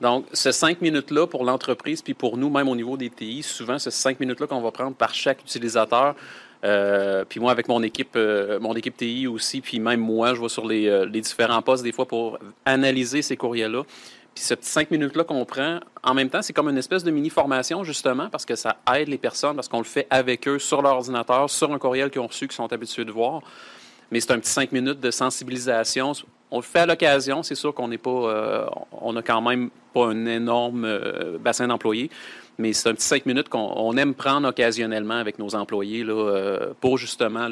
Donc, 0.00 0.26
ces 0.32 0.52
cinq 0.52 0.82
minutes-là 0.82 1.26
pour 1.26 1.44
l'entreprise, 1.44 2.02
puis 2.02 2.14
pour 2.14 2.36
nous, 2.36 2.50
même 2.50 2.68
au 2.68 2.76
niveau 2.76 2.96
des 2.96 3.08
TI, 3.08 3.42
souvent, 3.42 3.78
ces 3.78 3.90
cinq 3.90 4.20
minutes-là 4.20 4.46
qu'on 4.46 4.60
va 4.60 4.70
prendre 4.70 4.94
par 4.94 5.14
chaque 5.14 5.40
utilisateur. 5.40 6.14
Euh, 6.64 7.24
puis 7.26 7.40
moi, 7.40 7.52
avec 7.52 7.68
mon 7.68 7.82
équipe, 7.82 8.16
euh, 8.16 8.58
mon 8.60 8.74
équipe 8.74 8.96
TI 8.96 9.26
aussi, 9.26 9.60
puis 9.60 9.78
même 9.78 10.00
moi, 10.00 10.34
je 10.34 10.40
vais 10.40 10.48
sur 10.48 10.66
les, 10.66 10.88
euh, 10.88 11.06
les 11.06 11.20
différents 11.20 11.62
postes 11.62 11.82
des 11.82 11.92
fois 11.92 12.06
pour 12.06 12.38
analyser 12.64 13.22
ces 13.22 13.36
courriels-là. 13.36 13.82
Puis 14.34 14.44
ces 14.44 14.56
petits 14.56 14.68
cinq 14.68 14.90
minutes-là 14.90 15.24
qu'on 15.24 15.44
prend, 15.46 15.80
en 16.02 16.12
même 16.12 16.28
temps, 16.28 16.42
c'est 16.42 16.52
comme 16.52 16.68
une 16.68 16.76
espèce 16.76 17.04
de 17.04 17.10
mini-formation, 17.10 17.84
justement, 17.84 18.28
parce 18.28 18.44
que 18.44 18.54
ça 18.54 18.76
aide 18.94 19.08
les 19.08 19.16
personnes, 19.16 19.54
parce 19.56 19.68
qu'on 19.68 19.78
le 19.78 19.84
fait 19.84 20.06
avec 20.10 20.46
eux, 20.46 20.58
sur 20.58 20.82
leur 20.82 20.96
ordinateur, 20.96 21.48
sur 21.48 21.72
un 21.72 21.78
courriel 21.78 22.10
qu'ils 22.10 22.20
ont 22.20 22.26
reçu, 22.26 22.46
qu'ils 22.46 22.56
sont 22.56 22.70
habitués 22.70 23.06
de 23.06 23.12
voir. 23.12 23.40
Mais 24.10 24.20
c'est 24.20 24.32
un 24.32 24.38
petit 24.38 24.50
cinq 24.50 24.72
minutes 24.72 25.00
de 25.00 25.10
sensibilisation 25.10 26.14
on 26.50 26.58
le 26.58 26.62
fait 26.62 26.80
à 26.80 26.86
l'occasion. 26.86 27.42
C'est 27.42 27.54
sûr 27.54 27.74
qu'on 27.74 27.88
n'est 27.88 27.98
pas, 27.98 28.10
euh, 28.10 28.66
on 28.92 29.16
a 29.16 29.22
quand 29.22 29.40
même 29.40 29.70
pas 29.92 30.06
un 30.06 30.26
énorme 30.26 30.84
euh, 30.84 31.38
bassin 31.38 31.66
d'employés, 31.66 32.10
mais 32.58 32.72
c'est 32.72 32.88
un 32.88 32.94
petit 32.94 33.06
cinq 33.06 33.26
minutes 33.26 33.48
qu'on 33.48 33.96
aime 33.96 34.14
prendre 34.14 34.48
occasionnellement 34.48 35.16
avec 35.16 35.38
nos 35.38 35.54
employés 35.54 36.04
là, 36.04 36.14
euh, 36.14 36.72
pour 36.80 36.98
justement 36.98 37.48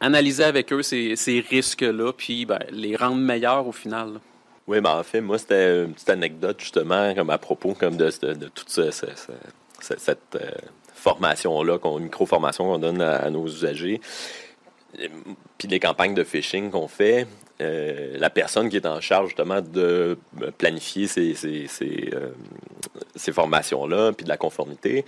analyser 0.00 0.44
avec 0.44 0.72
eux 0.72 0.82
ces, 0.82 1.44
risques-là, 1.48 2.12
puis 2.12 2.46
ben, 2.46 2.60
les 2.70 2.96
rendre 2.96 3.16
meilleurs 3.16 3.66
au 3.66 3.72
final. 3.72 4.20
Oui, 4.66 4.80
mais 4.80 4.88
en 4.88 5.02
fait, 5.02 5.20
moi, 5.20 5.38
c'était 5.38 5.84
une 5.84 5.92
petite 5.92 6.08
anecdote 6.08 6.56
justement 6.58 7.14
comme 7.14 7.30
à 7.30 7.38
propos 7.38 7.74
comme 7.74 7.96
de, 7.96 8.10
toute 8.48 8.70
cette 8.70 10.38
formation-là, 10.94 11.78
une 11.84 12.04
micro-formation 12.04 12.64
qu'on 12.64 12.78
donne 12.78 13.02
à, 13.02 13.28
nos 13.28 13.46
usagers, 13.46 14.00
puis 15.58 15.68
les 15.68 15.80
campagnes 15.80 16.14
de 16.14 16.24
phishing 16.24 16.70
qu'on 16.70 16.88
fait, 16.88 17.26
la 17.60 18.30
personne 18.30 18.68
qui 18.68 18.76
est 18.76 18.86
en 18.86 19.00
charge 19.00 19.28
justement 19.28 19.60
de 19.60 20.18
planifier 20.58 21.06
ces, 21.06 21.34
ces, 21.34 21.66
ces, 23.16 23.32
formations-là, 23.32 24.12
puis 24.12 24.24
de 24.24 24.28
la 24.28 24.36
conformité, 24.36 25.04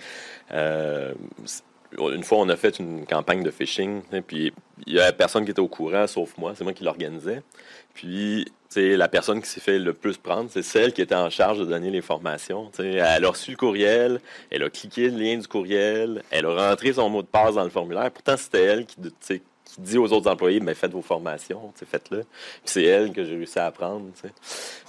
une 1.98 2.24
fois, 2.24 2.38
on 2.38 2.48
a 2.48 2.56
fait 2.56 2.78
une 2.78 3.06
campagne 3.06 3.42
de 3.42 3.50
phishing, 3.50 4.02
puis 4.26 4.52
il 4.86 4.94
y 4.94 5.00
a 5.00 5.12
personne 5.12 5.44
qui 5.44 5.50
était 5.50 5.60
au 5.60 5.68
courant, 5.68 6.06
sauf 6.06 6.36
moi. 6.36 6.52
C'est 6.54 6.64
moi 6.64 6.72
qui 6.72 6.84
l'organisais. 6.84 7.42
Puis, 7.94 8.46
la 8.74 9.08
personne 9.08 9.40
qui 9.40 9.48
s'est 9.48 9.60
fait 9.60 9.78
le 9.78 9.94
plus 9.94 10.18
prendre, 10.18 10.50
c'est 10.50 10.62
celle 10.62 10.92
qui 10.92 11.00
était 11.00 11.14
en 11.14 11.30
charge 11.30 11.58
de 11.58 11.64
donner 11.64 11.90
les 11.90 12.02
formations. 12.02 12.70
elle 12.78 13.24
a 13.24 13.28
reçu 13.28 13.52
le 13.52 13.56
courriel, 13.56 14.20
elle 14.50 14.62
a 14.62 14.70
cliqué 14.70 15.08
le 15.08 15.18
lien 15.18 15.38
du 15.38 15.48
courriel, 15.48 16.22
elle 16.30 16.46
a 16.46 16.70
rentré 16.70 16.92
son 16.92 17.08
mot 17.08 17.22
de 17.22 17.26
passe 17.26 17.54
dans 17.54 17.64
le 17.64 17.70
formulaire. 17.70 18.10
Pourtant, 18.10 18.36
c'était 18.36 18.62
elle 18.62 18.86
qui, 18.86 18.96
dit 19.78 19.98
aux 19.98 20.12
autres 20.12 20.30
employés, 20.30 20.60
mais 20.60 20.74
faites 20.74 20.92
vos 20.92 21.02
formations, 21.02 21.72
faites-le. 21.74 22.24
C'est 22.64 22.84
elle 22.84 23.12
que 23.12 23.24
j'ai 23.24 23.36
réussi 23.36 23.58
à 23.58 23.66
apprendre. 23.66 24.06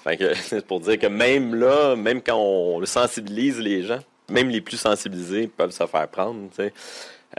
c'est 0.35 0.65
pour 0.65 0.79
dire 0.79 0.99
que 0.99 1.07
même 1.07 1.55
là, 1.55 1.95
même 1.95 2.21
quand 2.21 2.37
on 2.37 2.83
sensibilise 2.85 3.59
les 3.59 3.83
gens, 3.83 3.99
même 4.29 4.49
les 4.49 4.61
plus 4.61 4.77
sensibilisés 4.77 5.47
peuvent 5.47 5.71
se 5.71 5.85
faire 5.85 6.07
prendre. 6.07 6.49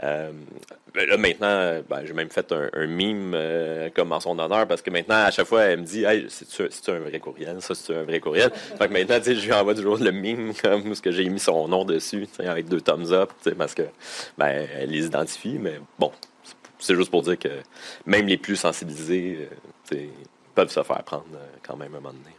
Euh, 0.03 0.31
ben 0.93 1.09
là, 1.09 1.17
maintenant, 1.17 1.81
ben, 1.89 2.05
j'ai 2.05 2.13
même 2.13 2.29
fait 2.29 2.51
un, 2.51 2.87
mime 2.87 3.33
euh, 3.35 3.89
comme 3.93 4.11
en 4.11 4.19
son 4.19 4.37
honneur 4.39 4.67
parce 4.67 4.81
que 4.81 4.89
maintenant, 4.91 5.15
à 5.15 5.31
chaque 5.31 5.47
fois, 5.47 5.63
elle 5.63 5.81
me 5.81 5.85
dit 5.85 6.03
hey, 6.03 6.27
c'est-tu 6.29 6.91
un 6.91 6.99
vrai 6.99 7.19
courriel? 7.19 7.61
Ça, 7.61 7.75
c'est 7.75 7.95
un 7.95 8.03
vrai 8.03 8.19
courriel? 8.19 8.51
fait 8.51 8.87
que 8.87 8.93
maintenant, 8.93 9.19
je 9.23 9.45
lui 9.45 9.53
envoie 9.53 9.75
toujours 9.75 9.97
le 9.97 10.11
mime 10.11 10.53
comme 10.61 10.93
ce 10.95 11.01
que 11.01 11.11
j'ai 11.11 11.27
mis 11.27 11.39
son 11.39 11.67
nom 11.67 11.85
dessus 11.85 12.27
avec 12.39 12.67
deux 12.67 12.81
thumbs 12.81 13.11
up 13.11 13.31
parce 13.57 13.73
que 13.73 13.83
ben, 14.37 14.67
elle 14.75 14.89
les 14.89 15.05
identifie. 15.05 15.57
Mais 15.59 15.79
bon, 15.97 16.11
c'est 16.79 16.95
juste 16.95 17.11
pour 17.11 17.21
dire 17.21 17.37
que 17.37 17.49
même 18.05 18.27
les 18.27 18.37
plus 18.37 18.55
sensibilisés 18.55 19.49
euh, 19.93 20.07
peuvent 20.55 20.71
se 20.71 20.81
faire 20.83 21.03
prendre 21.03 21.25
quand 21.61 21.75
même 21.75 21.93
à 21.93 21.97
un 21.97 22.01
moment 22.01 22.13
donné 22.13 22.35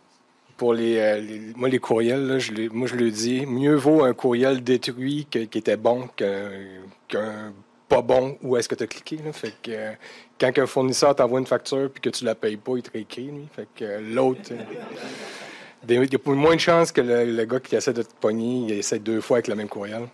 pour 0.60 0.74
les, 0.74 0.98
euh, 0.98 1.22
moi, 1.56 1.70
les 1.70 1.78
courriels, 1.78 2.38
je 2.38 2.68
moi, 2.68 2.86
je 2.86 2.94
le 2.94 3.10
dis, 3.10 3.46
mieux 3.46 3.76
vaut 3.76 4.04
un 4.04 4.12
courriel 4.12 4.62
détruit 4.62 5.26
qui 5.30 5.38
était 5.38 5.78
bon 5.78 6.06
qu'un 6.16 7.54
pas 7.88 8.02
bon 8.02 8.38
où 8.42 8.56
est-ce 8.56 8.68
que 8.68 8.74
tu 8.74 8.84
as 8.84 8.86
cliqué. 8.86 9.18
Fait 9.32 9.54
que 9.62 9.70
euh, 9.70 9.92
quand 10.38 10.56
un 10.58 10.66
fournisseur 10.66 11.14
t'envoie 11.14 11.40
une 11.40 11.46
facture 11.46 11.90
puis 11.90 12.02
que 12.02 12.10
tu 12.10 12.24
la 12.26 12.34
payes 12.34 12.58
pas, 12.58 12.72
il 12.76 12.82
te 12.82 12.90
réécrit, 12.90 13.24
lui. 13.24 13.48
Fait 13.54 13.68
que 13.74 13.84
euh, 13.84 14.00
l'autre. 14.00 14.52
il 15.88 15.94
y 15.94 15.96
a 15.96 16.32
moins 16.34 16.54
de 16.54 16.60
chances 16.60 16.92
que 16.92 17.00
le, 17.00 17.24
le, 17.24 17.44
gars 17.46 17.60
qui 17.60 17.74
essaie 17.74 17.94
de 17.94 18.02
te 18.02 18.14
pogner, 18.20 18.66
il 18.68 18.78
essaie 18.78 18.98
deux 18.98 19.22
fois 19.22 19.38
avec 19.38 19.48
le 19.48 19.54
même 19.54 19.68
courriel. 19.68 20.08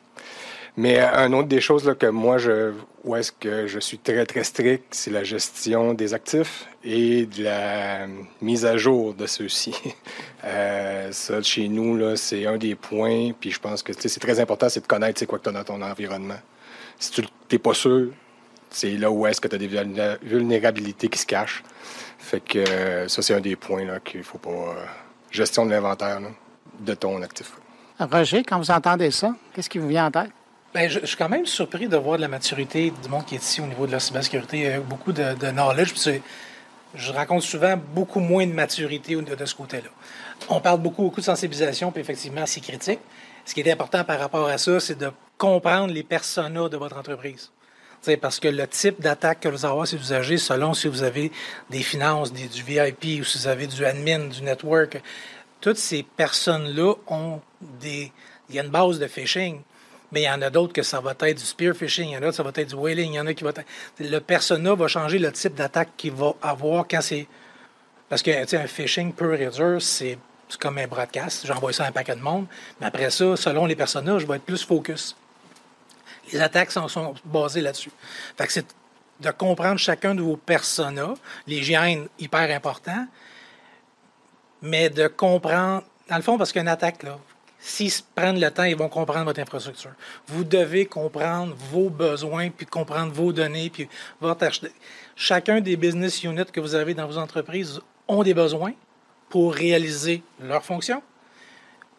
Mais 0.76 0.98
euh, 0.98 1.10
un 1.14 1.32
autre 1.32 1.48
des 1.48 1.60
choses 1.60 1.84
là, 1.84 1.94
que 1.94 2.06
moi, 2.06 2.38
je, 2.38 2.72
où 3.04 3.16
est-ce 3.16 3.32
que 3.32 3.66
je 3.66 3.78
suis 3.78 3.98
très, 3.98 4.26
très 4.26 4.44
strict, 4.44 4.84
c'est 4.90 5.10
la 5.10 5.24
gestion 5.24 5.94
des 5.94 6.12
actifs 6.12 6.68
et 6.84 7.26
de 7.26 7.44
la 7.44 8.06
mise 8.40 8.66
à 8.66 8.76
jour 8.76 9.14
de 9.14 9.26
ceux-ci. 9.26 9.74
euh, 10.44 11.10
ça, 11.12 11.42
chez 11.42 11.68
nous, 11.68 12.16
c'est 12.16 12.46
un 12.46 12.58
des 12.58 12.74
points. 12.74 13.32
Puis 13.38 13.50
je 13.50 13.60
pense 13.60 13.82
que 13.82 13.92
c'est 13.92 14.20
très 14.20 14.38
important, 14.40 14.68
c'est 14.68 14.80
de 14.80 14.86
connaître 14.86 15.18
c'est 15.18 15.26
quoi 15.26 15.38
que 15.38 15.44
tu 15.44 15.50
as 15.50 15.52
dans 15.52 15.64
ton 15.64 15.80
environnement. 15.82 16.38
Si 16.98 17.10
tu 17.10 17.22
n'es 17.52 17.58
pas 17.58 17.74
sûr, 17.74 18.10
c'est 18.70 18.92
là 18.96 19.10
où 19.10 19.26
est-ce 19.26 19.40
que 19.40 19.48
tu 19.48 19.54
as 19.54 19.58
des 19.58 19.70
vulnérabilités 20.22 21.08
qui 21.08 21.18
se 21.18 21.26
cachent. 21.26 21.62
Fait 22.18 22.40
que 22.40 22.58
euh, 22.58 23.08
ça, 23.08 23.22
c'est 23.22 23.34
un 23.34 23.40
des 23.40 23.56
points 23.56 23.84
là, 23.84 24.00
qu'il 24.00 24.22
faut 24.22 24.38
pas... 24.38 24.50
Euh, 24.50 24.84
gestion 25.30 25.66
de 25.66 25.70
l'inventaire 25.70 26.20
de 26.80 26.94
ton 26.94 27.22
actif. 27.22 27.52
Roger, 27.98 28.42
quand 28.42 28.58
vous 28.58 28.70
entendez 28.70 29.10
ça, 29.10 29.34
qu'est-ce 29.52 29.70
qui 29.70 29.78
vous 29.78 29.88
vient 29.88 30.06
en 30.06 30.10
tête? 30.10 30.30
Bien, 30.76 30.88
je, 30.88 31.06
suis 31.06 31.16
quand 31.16 31.30
même 31.30 31.46
surpris 31.46 31.88
de 31.88 31.96
voir 31.96 32.18
de 32.18 32.20
la 32.20 32.28
maturité 32.28 32.92
du 33.02 33.08
monde 33.08 33.24
qui 33.24 33.34
est 33.34 33.42
ici 33.42 33.62
au 33.62 33.66
niveau 33.66 33.86
de 33.86 33.92
la 33.92 33.98
cybersécurité. 33.98 34.76
Beaucoup 34.86 35.10
de, 35.10 35.50
knowledge. 35.50 35.94
je 36.94 37.12
raconte 37.12 37.40
souvent 37.40 37.78
beaucoup 37.78 38.20
moins 38.20 38.46
de 38.46 38.52
maturité 38.52 39.16
de, 39.16 39.46
ce 39.46 39.54
côté-là. 39.54 39.88
On 40.50 40.60
parle 40.60 40.82
beaucoup, 40.82 41.04
beaucoup 41.04 41.20
de 41.20 41.24
sensibilisation, 41.24 41.90
puis 41.90 42.02
effectivement, 42.02 42.44
c'est 42.44 42.60
critique. 42.60 42.98
Ce 43.46 43.54
qui 43.54 43.60
est 43.60 43.72
important 43.72 44.04
par 44.04 44.20
rapport 44.20 44.48
à 44.48 44.58
ça, 44.58 44.78
c'est 44.78 44.98
de 44.98 45.10
comprendre 45.38 45.94
les 45.94 46.02
personas 46.02 46.68
de 46.68 46.76
votre 46.76 46.98
entreprise. 46.98 47.50
parce 48.20 48.38
que 48.38 48.48
le 48.48 48.66
type 48.66 49.00
d'attaque 49.00 49.40
que 49.40 49.48
vous 49.48 49.64
allez 49.64 49.72
avoir, 49.72 49.86
si 49.86 49.96
vous 49.96 50.02
usagers, 50.02 50.36
selon 50.36 50.74
si 50.74 50.88
vous 50.88 51.02
avez 51.02 51.32
des 51.70 51.82
finances, 51.82 52.34
du 52.34 52.62
VIP 52.62 53.22
ou 53.22 53.24
si 53.24 53.38
vous 53.38 53.48
avez 53.48 53.66
du 53.66 53.82
admin, 53.82 54.28
du 54.28 54.42
network, 54.42 55.00
toutes 55.62 55.78
ces 55.78 56.02
personnes-là 56.02 56.92
ont 57.06 57.40
des. 57.80 58.12
Il 58.50 58.56
y 58.56 58.60
a 58.60 58.62
une 58.62 58.68
base 58.68 58.98
de 58.98 59.06
phishing. 59.06 59.62
Mais 60.12 60.22
il 60.22 60.24
y 60.24 60.30
en 60.30 60.40
a 60.42 60.50
d'autres 60.50 60.72
que 60.72 60.82
ça 60.82 61.00
va 61.00 61.14
être 61.20 61.38
du 61.38 61.44
spear 61.44 61.74
phishing, 61.74 62.10
il 62.10 62.12
y 62.12 62.14
en 62.14 62.18
a 62.18 62.20
d'autres 62.22 62.36
ça 62.36 62.42
va 62.42 62.50
être 62.54 62.68
du 62.68 62.74
whaling, 62.74 63.12
il 63.12 63.16
y 63.16 63.20
en 63.20 63.26
a 63.26 63.34
qui 63.34 63.44
va 63.44 63.50
être... 63.50 63.62
Le 63.98 64.18
persona 64.18 64.74
va 64.74 64.88
changer 64.88 65.18
le 65.18 65.32
type 65.32 65.54
d'attaque 65.54 65.90
qu'il 65.96 66.12
va 66.12 66.34
avoir 66.42 66.86
quand 66.88 67.00
c'est... 67.00 67.26
Parce 68.08 68.22
que, 68.22 68.42
tu 68.42 68.48
sais, 68.48 68.56
un 68.58 68.66
phishing 68.68 69.12
pur 69.12 69.34
et 69.34 69.48
dur, 69.48 69.82
c'est 69.82 70.16
comme 70.60 70.78
un 70.78 70.86
broadcast. 70.86 71.44
J'envoie 71.44 71.72
ça 71.72 71.84
à 71.84 71.88
un 71.88 71.92
paquet 71.92 72.14
de 72.14 72.20
monde. 72.20 72.46
Mais 72.80 72.86
après 72.86 73.10
ça, 73.10 73.36
selon 73.36 73.66
les 73.66 73.74
personnages, 73.74 74.22
je 74.22 74.26
vais 74.26 74.36
être 74.36 74.44
plus 74.44 74.64
focus. 74.64 75.16
Les 76.32 76.40
attaques 76.40 76.70
sont, 76.70 76.86
sont 76.86 77.14
basées 77.24 77.60
là-dessus. 77.60 77.90
Fait 78.36 78.46
que 78.46 78.52
c'est 78.52 78.66
de 79.20 79.30
comprendre 79.30 79.78
chacun 79.78 80.14
de 80.14 80.22
vos 80.22 80.36
personas, 80.36 81.14
l'hygiène 81.46 82.08
hyper 82.18 82.54
important, 82.54 83.06
mais 84.62 84.90
de 84.90 85.08
comprendre, 85.08 85.84
dans 86.08 86.16
le 86.16 86.22
fond, 86.22 86.38
parce 86.38 86.52
qu'une 86.52 86.68
attaque, 86.68 87.02
là, 87.02 87.18
S'ils 87.68 87.90
prennent 88.14 88.38
le 88.38 88.48
temps, 88.48 88.62
ils 88.62 88.76
vont 88.76 88.88
comprendre 88.88 89.24
votre 89.24 89.40
infrastructure. 89.40 89.90
Vous 90.28 90.44
devez 90.44 90.86
comprendre 90.86 91.52
vos 91.72 91.90
besoins, 91.90 92.48
puis 92.48 92.64
comprendre 92.64 93.12
vos 93.12 93.32
données, 93.32 93.70
puis 93.70 93.88
votre 94.20 94.48
Chacun 95.16 95.60
des 95.60 95.76
business 95.76 96.22
units 96.22 96.44
que 96.52 96.60
vous 96.60 96.76
avez 96.76 96.94
dans 96.94 97.08
vos 97.08 97.18
entreprises 97.18 97.80
ont 98.06 98.22
des 98.22 98.34
besoins 98.34 98.72
pour 99.28 99.52
réaliser 99.52 100.22
leurs 100.40 100.64
fonctions. 100.64 101.02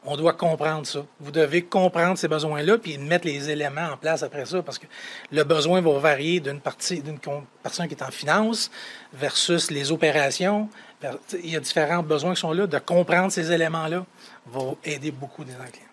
On 0.10 0.16
doit 0.16 0.32
comprendre 0.32 0.88
ça. 0.88 1.06
Vous 1.20 1.32
devez 1.32 1.64
comprendre 1.64 2.18
ces 2.18 2.30
besoins-là, 2.30 2.78
puis 2.78 2.98
mettre 2.98 3.28
les 3.28 3.50
éléments 3.50 3.90
en 3.92 3.98
place 3.98 4.24
après 4.24 4.46
ça, 4.46 4.62
parce 4.62 4.80
que 4.80 4.86
le 5.32 5.44
besoin 5.44 5.82
va 5.82 6.00
varier 6.00 6.40
d'une 6.40 6.62
partie, 6.62 7.02
d'une 7.02 7.20
personne 7.62 7.90
qui 7.90 7.94
est 7.94 8.02
en 8.02 8.10
finance 8.10 8.72
versus 9.14 9.70
les 9.70 9.92
opérations. 9.92 10.70
Il 11.44 11.50
y 11.50 11.58
a 11.58 11.60
différents 11.60 12.04
besoins 12.04 12.34
qui 12.36 12.40
sont 12.40 12.54
là. 12.54 12.68
De 12.68 12.80
comprendre 12.80 13.34
ces 13.34 13.52
éléments-là 13.52 14.06
va 14.48 14.62
aider 14.86 15.12
beaucoup 15.12 15.44
des 15.44 15.52
clients. 15.52 15.86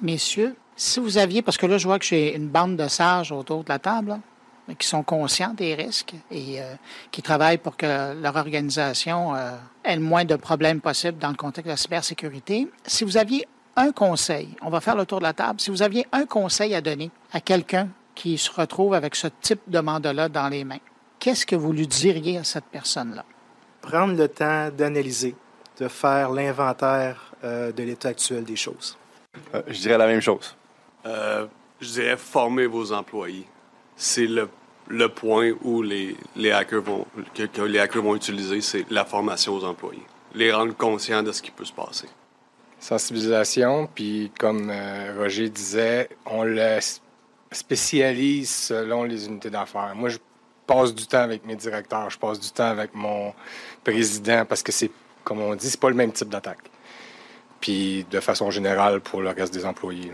Messieurs, 0.00 0.54
si 0.76 1.00
vous 1.00 1.18
aviez, 1.18 1.42
parce 1.42 1.56
que 1.56 1.66
là, 1.66 1.78
je 1.78 1.88
vois 1.88 1.98
que 1.98 2.04
j'ai 2.04 2.36
une 2.36 2.46
bande 2.46 2.76
de 2.76 2.86
sages 2.86 3.32
autour 3.32 3.64
de 3.64 3.68
la 3.68 3.80
table, 3.80 4.20
qui 4.74 4.86
sont 4.86 5.02
conscients 5.02 5.54
des 5.54 5.74
risques 5.74 6.14
et 6.30 6.60
euh, 6.60 6.74
qui 7.10 7.22
travaillent 7.22 7.58
pour 7.58 7.76
que 7.76 8.20
leur 8.20 8.36
organisation 8.36 9.34
euh, 9.34 9.52
ait 9.84 9.96
le 9.96 10.02
moins 10.02 10.24
de 10.24 10.36
problèmes 10.36 10.80
possibles 10.80 11.18
dans 11.18 11.30
le 11.30 11.36
contexte 11.36 11.66
de 11.66 11.70
la 11.70 11.76
cybersécurité. 11.76 12.68
Si 12.86 13.04
vous 13.04 13.16
aviez 13.16 13.46
un 13.76 13.92
conseil, 13.92 14.48
on 14.60 14.70
va 14.70 14.80
faire 14.80 14.96
le 14.96 15.06
tour 15.06 15.18
de 15.18 15.24
la 15.24 15.32
table, 15.32 15.60
si 15.60 15.70
vous 15.70 15.82
aviez 15.82 16.06
un 16.12 16.26
conseil 16.26 16.74
à 16.74 16.80
donner 16.80 17.10
à 17.32 17.40
quelqu'un 17.40 17.88
qui 18.14 18.36
se 18.36 18.50
retrouve 18.50 18.94
avec 18.94 19.14
ce 19.14 19.28
type 19.40 19.60
de 19.68 19.78
mandat-là 19.78 20.28
dans 20.28 20.48
les 20.48 20.64
mains, 20.64 20.80
qu'est-ce 21.18 21.46
que 21.46 21.56
vous 21.56 21.72
lui 21.72 21.86
diriez 21.86 22.38
à 22.38 22.44
cette 22.44 22.66
personne-là? 22.66 23.24
Prendre 23.80 24.14
le 24.14 24.28
temps 24.28 24.70
d'analyser, 24.70 25.34
de 25.78 25.88
faire 25.88 26.30
l'inventaire 26.30 27.32
euh, 27.44 27.70
de 27.72 27.82
l'état 27.84 28.08
actuel 28.08 28.44
des 28.44 28.56
choses. 28.56 28.98
je 29.68 29.80
dirais 29.80 29.98
la 29.98 30.08
même 30.08 30.20
chose. 30.20 30.56
je 31.04 31.88
dirais 31.92 32.16
former 32.16 32.66
vos 32.66 32.92
employés 32.92 33.46
c'est 33.98 34.26
le, 34.26 34.48
le, 34.86 35.08
point 35.08 35.52
où 35.62 35.82
les, 35.82 36.16
les 36.36 36.52
hackers 36.52 36.80
vont, 36.80 37.06
que, 37.34 37.62
les 37.62 37.78
hackers 37.80 38.02
vont 38.02 38.14
utiliser, 38.14 38.60
c'est 38.62 38.88
la 38.90 39.04
formation 39.04 39.54
aux 39.54 39.64
employés. 39.64 40.06
Les 40.34 40.52
rendre 40.52 40.74
conscients 40.74 41.22
de 41.22 41.32
ce 41.32 41.42
qui 41.42 41.50
peut 41.50 41.64
se 41.64 41.72
passer. 41.72 42.08
Sensibilisation, 42.78 43.88
puis 43.92 44.30
comme 44.38 44.70
euh, 44.70 45.14
Roger 45.18 45.48
disait, 45.48 46.08
on 46.24 46.44
le 46.44 46.78
spécialise 47.50 48.48
selon 48.48 49.02
les 49.02 49.26
unités 49.26 49.50
d'affaires. 49.50 49.94
Moi, 49.96 50.10
je 50.10 50.18
passe 50.64 50.94
du 50.94 51.06
temps 51.06 51.22
avec 51.22 51.44
mes 51.44 51.56
directeurs, 51.56 52.08
je 52.08 52.18
passe 52.18 52.38
du 52.38 52.50
temps 52.50 52.68
avec 52.68 52.94
mon 52.94 53.34
président 53.82 54.44
parce 54.44 54.62
que 54.62 54.70
c'est, 54.70 54.92
comme 55.24 55.40
on 55.40 55.56
dit, 55.56 55.68
c'est 55.68 55.80
pas 55.80 55.88
le 55.88 55.96
même 55.96 56.12
type 56.12 56.28
d'attaque. 56.28 56.70
Puis 57.60 58.06
de 58.08 58.20
façon 58.20 58.52
générale 58.52 59.00
pour 59.00 59.22
le 59.22 59.30
reste 59.30 59.52
des 59.52 59.64
employés. 59.64 60.12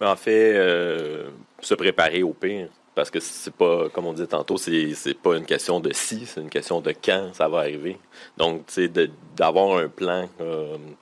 En 0.00 0.14
fait, 0.14 0.52
euh, 0.54 1.30
se 1.60 1.74
préparer 1.74 2.22
au 2.22 2.32
pire. 2.32 2.68
Parce 2.94 3.10
que 3.10 3.20
c'est 3.20 3.54
pas, 3.54 3.88
comme 3.90 4.06
on 4.06 4.12
dit 4.12 4.26
tantôt, 4.26 4.56
c'est, 4.56 5.14
pas 5.22 5.36
une 5.36 5.46
question 5.46 5.78
de 5.78 5.92
si, 5.92 6.26
c'est 6.26 6.40
une 6.40 6.50
question 6.50 6.80
de 6.80 6.92
quand 6.92 7.30
ça 7.32 7.48
va 7.48 7.58
arriver. 7.58 7.96
Donc, 8.36 8.66
tu 8.66 8.88
sais, 8.88 9.10
d'avoir 9.36 9.78
un 9.78 9.88
plan, 9.88 10.28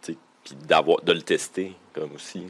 puis 0.05 0.57
d'avoir, 0.69 1.01
de 1.03 1.12
le 1.12 1.23
tester, 1.23 1.73
comme 1.95 2.12
aussi, 2.14 2.45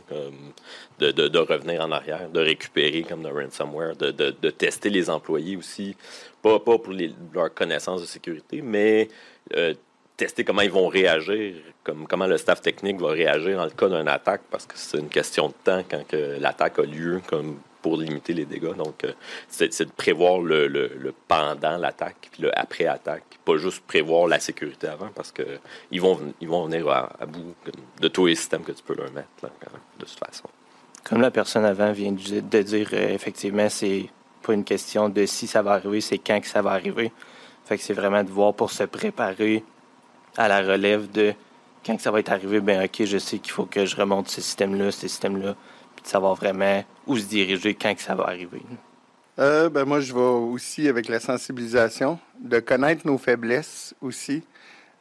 de, 0.98 1.12
de, 1.12 1.28
de, 1.28 1.38
revenir 1.38 1.80
en 1.80 1.92
arrière, 1.92 2.28
de 2.28 2.40
récupérer 2.40 3.04
comme 3.04 3.22
dans 3.22 3.32
ransomware, 3.32 3.94
de, 3.96 4.10
de, 4.10 4.50
tester 4.50 4.90
les 4.90 5.08
employés 5.08 5.56
aussi, 5.56 5.96
pas, 6.42 6.58
pas 6.58 6.78
pour 6.78 6.92
leur 7.32 7.54
connaissance 7.54 8.00
de 8.00 8.06
sécurité, 8.06 8.60
mais 8.62 9.08
euh, 9.56 9.74
tester 10.16 10.44
comment 10.44 10.62
ils 10.62 10.70
vont 10.70 10.88
réagir, 10.88 11.54
comme, 11.84 12.06
comment 12.06 12.26
le 12.26 12.36
staff 12.36 12.60
technique 12.60 13.00
va 13.00 13.10
réagir 13.10 13.56
dans 13.56 13.64
le 13.64 13.70
cas 13.70 13.88
d'une 13.88 14.08
attaque, 14.08 14.42
parce 14.50 14.66
que 14.66 14.74
c'est 14.76 14.98
une 14.98 15.08
question 15.08 15.48
de 15.48 15.54
temps 15.64 15.84
quand 15.88 16.04
l'attaque 16.12 16.80
a 16.80 16.82
lieu, 16.82 17.22
comme 17.26 17.58
pour 17.86 17.98
limiter 17.98 18.32
les 18.32 18.46
dégâts. 18.46 18.74
Donc, 18.74 19.04
euh, 19.04 19.12
c'est 19.48 19.84
de 19.84 19.92
prévoir 19.92 20.40
le, 20.40 21.14
pendant 21.28 21.76
l'attaque, 21.76 22.28
puis 22.32 22.42
le 22.42 22.58
après-attaque, 22.58 23.22
pas 23.44 23.56
juste 23.58 23.84
prévoir 23.86 24.26
la 24.26 24.40
sécurité 24.40 24.88
avant, 24.88 25.10
parce 25.14 25.30
qu'ils 25.30 26.00
vont, 26.00 26.18
ils 26.40 26.48
vont 26.48 26.66
venir 26.66 26.88
à, 26.88 27.26
bout 27.26 27.54
de 28.00 28.08
tous 28.08 28.26
les 28.26 28.34
systèmes 28.34 28.64
que 28.64 28.72
tu 28.72 28.82
peux 28.82 28.96
leur 28.96 29.12
mettre, 29.12 29.28
de 29.40 30.04
toute 30.04 30.18
façon. 30.18 30.48
Comme 31.04 31.20
la 31.20 31.30
personne 31.30 31.64
avant 31.64 31.92
vient 31.92 32.10
de 32.10 32.62
dire, 32.62 32.88
euh, 32.92 33.10
effectivement, 33.10 33.68
c'est 33.68 34.10
pas 34.42 34.54
une 34.54 34.64
question 34.64 35.08
de 35.08 35.24
si 35.24 35.46
ça 35.46 35.62
va 35.62 35.74
arriver, 35.74 36.00
c'est 36.00 36.18
quand 36.18 36.40
que 36.40 36.48
ça 36.48 36.62
va 36.62 36.72
arriver. 36.72 37.12
Fait 37.66 37.78
que 37.78 37.84
c'est 37.84 37.94
vraiment 37.94 38.24
de 38.24 38.30
voir 38.30 38.52
pour 38.52 38.72
se 38.72 38.82
préparer 38.82 39.62
à 40.36 40.48
la 40.48 40.60
relève 40.60 41.08
de 41.12 41.34
quand 41.84 42.00
ça 42.00 42.10
va 42.10 42.18
être 42.18 42.32
arrivé, 42.32 42.58
ben 42.58 42.84
ok, 42.84 43.04
je 43.04 43.18
sais 43.18 43.38
qu'il 43.38 43.52
faut 43.52 43.66
que 43.66 43.86
je 43.86 43.94
remonte 43.94 44.26
ce 44.26 44.40
système-là, 44.40 44.90
ce 44.90 45.06
système-là, 45.06 45.54
de 46.06 46.10
savoir 46.10 46.34
vraiment 46.34 46.84
où 47.06 47.18
se 47.18 47.24
diriger 47.24 47.74
quand 47.74 47.94
que 47.94 48.00
ça 48.00 48.14
va 48.14 48.24
arriver. 48.24 48.62
Euh, 49.38 49.68
ben 49.68 49.84
moi, 49.84 50.00
je 50.00 50.14
vais 50.14 50.20
aussi 50.20 50.88
avec 50.88 51.08
la 51.08 51.20
sensibilisation, 51.20 52.18
de 52.40 52.60
connaître 52.60 53.06
nos 53.06 53.18
faiblesses 53.18 53.94
aussi, 54.00 54.42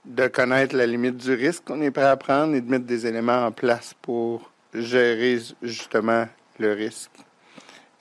de 0.04 0.28
connaître 0.28 0.76
la 0.76 0.86
limite 0.86 1.18
du 1.18 1.34
risque 1.34 1.64
qu'on 1.66 1.82
est 1.82 1.92
prêt 1.92 2.04
à 2.04 2.18
prendre 2.18 2.54
et 2.56 2.62
de 2.62 2.70
mettre 2.70 2.86
des 2.86 3.08
éléments 3.08 3.46
en 3.46 3.52
place 3.52 3.94
pour 4.02 4.52
gérer 4.74 5.40
justement 5.62 6.28
le 6.60 6.74
risque. 6.74 7.12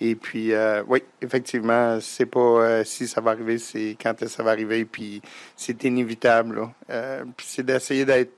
Et 0.01 0.17
puis, 0.17 0.53
euh, 0.53 0.83
oui, 0.89 1.03
effectivement, 1.23 1.99
c'est 2.01 2.27
pas 2.27 2.41
euh, 2.41 2.85
si 2.85 3.07
ça 3.07 3.21
va 3.21 3.31
arriver, 3.31 3.59
c'est 3.59 3.97
quand 4.01 4.27
ça 4.27 4.43
va 4.43 4.51
arriver, 4.51 4.85
puis 4.85 5.23
c'est 5.57 5.85
inévitable. 5.85 6.69
C'est 7.41 7.65
d'essayer 7.65 8.05
d'être. 8.05 8.33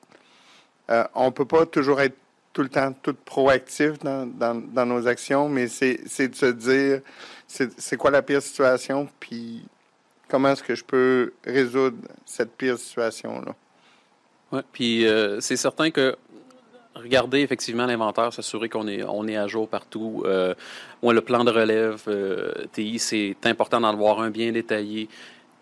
on 1.14 1.32
peut 1.32 1.46
pas 1.46 1.64
toujours 1.64 2.00
être 2.00 2.16
tout 2.56 2.62
le 2.62 2.70
temps 2.70 2.90
tout 3.02 3.14
proactif 3.24 3.98
dans, 3.98 4.26
dans, 4.26 4.86
nos 4.86 5.06
actions, 5.06 5.46
mais 5.46 5.68
c'est 5.68 6.28
de 6.28 6.34
se 6.34 6.46
dire 6.46 7.02
c'est 7.46 7.98
quoi 7.98 8.10
la 8.10 8.22
pire 8.22 8.40
situation, 8.40 9.06
puis 9.20 9.62
comment 10.26 10.48
est-ce 10.48 10.62
que 10.62 10.74
je 10.74 10.82
peux 10.82 11.34
résoudre 11.44 11.98
cette 12.24 12.52
pire 12.52 12.78
situation-là? 12.78 13.54
Oui, 14.52 14.60
puis 14.72 15.06
c'est 15.40 15.56
certain 15.56 15.90
que 15.90 16.16
regarder 16.94 17.40
effectivement 17.40 17.84
l'inventaire, 17.84 18.32
s'assurer 18.32 18.70
qu'on 18.70 18.88
est, 18.88 19.04
on 19.04 19.28
est 19.28 19.36
à 19.36 19.46
jour 19.46 19.68
partout. 19.68 20.22
Euh, 20.24 20.54
le 21.02 21.20
plan 21.20 21.44
de 21.44 21.50
relève 21.50 22.02
euh, 22.08 22.52
TI, 22.72 22.98
c'est 22.98 23.36
important 23.44 23.82
d'en 23.82 23.88
avoir 23.88 24.20
un 24.20 24.30
bien 24.30 24.50
détaillé, 24.50 25.10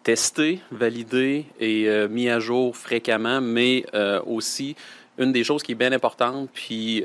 testé, 0.05 0.61
validé 0.71 1.47
et 1.59 1.89
euh, 1.89 2.09
mis 2.09 2.29
à 2.29 2.39
jour 2.39 2.77
fréquemment, 2.77 3.41
mais 3.41 3.85
euh, 3.95 4.21
aussi 4.27 4.77
une 5.19 5.33
des 5.33 5.45
choses 5.45 5.63
qui 5.63 5.73
est 5.73 5.77
bien 5.77 5.93
importante, 5.93 6.49
puis 6.53 7.05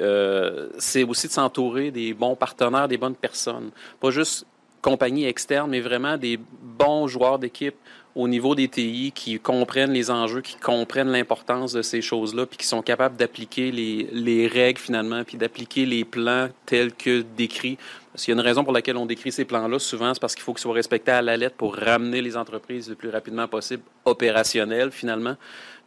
c'est 0.77 1.03
aussi 1.03 1.27
de 1.27 1.31
s'entourer 1.31 1.91
des 1.91 2.13
bons 2.13 2.35
partenaires, 2.35 2.87
des 2.87 2.97
bonnes 2.97 3.15
personnes. 3.15 3.71
Pas 3.99 4.11
juste 4.11 4.45
compagnie 4.81 5.25
externe, 5.25 5.69
mais 5.69 5.81
vraiment 5.81 6.17
des 6.17 6.39
bons 6.61 7.07
joueurs 7.07 7.39
d'équipe 7.39 7.75
au 8.15 8.27
niveau 8.27 8.55
des 8.55 8.67
TI 8.67 9.11
qui 9.13 9.39
comprennent 9.39 9.91
les 9.91 10.09
enjeux, 10.09 10.41
qui 10.41 10.55
comprennent 10.55 11.11
l'importance 11.11 11.73
de 11.73 11.81
ces 11.81 12.01
choses-là, 12.01 12.45
puis 12.45 12.57
qui 12.57 12.65
sont 12.65 12.81
capables 12.81 13.15
d'appliquer 13.15 13.71
les, 13.71 14.09
les, 14.11 14.47
règles 14.47 14.79
finalement, 14.79 15.23
puis 15.23 15.37
d'appliquer 15.37 15.85
les 15.85 16.03
plans 16.03 16.49
tels 16.65 16.93
que 16.93 17.23
décrits. 17.37 17.77
S'il 18.15 18.33
y 18.33 18.37
a 18.37 18.41
une 18.41 18.45
raison 18.45 18.63
pour 18.63 18.73
laquelle 18.73 18.97
on 18.97 19.05
décrit 19.05 19.31
ces 19.31 19.45
plans-là, 19.45 19.79
souvent, 19.79 20.13
c'est 20.13 20.19
parce 20.19 20.33
qu'il 20.33 20.43
faut 20.43 20.53
qu'ils 20.53 20.61
soient 20.61 20.73
respectés 20.73 21.11
à 21.11 21.21
la 21.21 21.37
lettre 21.37 21.55
pour 21.55 21.75
ramener 21.75 22.21
les 22.21 22.35
entreprises 22.35 22.89
le 22.89 22.95
plus 22.95 23.09
rapidement 23.09 23.47
possible 23.47 23.83
opérationnelles, 24.05 24.91
finalement. 24.91 25.35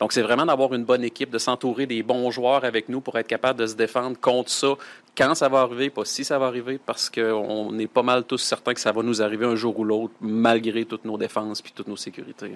Donc, 0.03 0.13
c'est 0.13 0.23
vraiment 0.23 0.45
d'avoir 0.45 0.75
une 0.75 0.83
bonne 0.85 1.05
équipe, 1.05 1.31
de 1.31 1.39
s'entourer 1.39 1.87
des 1.87 2.03
bons 2.03 2.33
joueurs 2.33 2.65
avec 2.65 2.89
nous 2.89 3.01
pour 3.01 3.17
être 3.19 3.29
capable 3.29 3.61
de 3.61 3.69
se 3.69 3.77
défendre 3.77 4.19
contre 4.19 4.51
ça 4.51 4.75
quand 5.17 5.37
ça 5.37 5.49
va 5.49 5.61
arriver, 5.61 5.91
pas 5.91 6.05
si 6.05 6.25
ça 6.25 6.41
va 6.41 6.47
arriver, 6.47 6.81
parce 6.85 7.09
qu'on 7.09 7.79
est 7.79 7.87
pas 7.87 8.03
mal 8.03 8.25
tous 8.25 8.39
certains 8.39 8.75
que 8.75 8.81
ça 8.81 8.91
va 8.91 9.05
nous 9.05 9.23
arriver 9.23 9.47
un 9.47 9.55
jour 9.55 9.79
ou 9.79 9.85
l'autre, 9.85 10.13
malgré 10.21 10.87
toutes 10.87 11.05
nos 11.05 11.17
défenses 11.17 11.63
puis 11.63 11.73
toutes 11.73 11.87
nos 11.87 11.97
sécurités. 11.97 12.51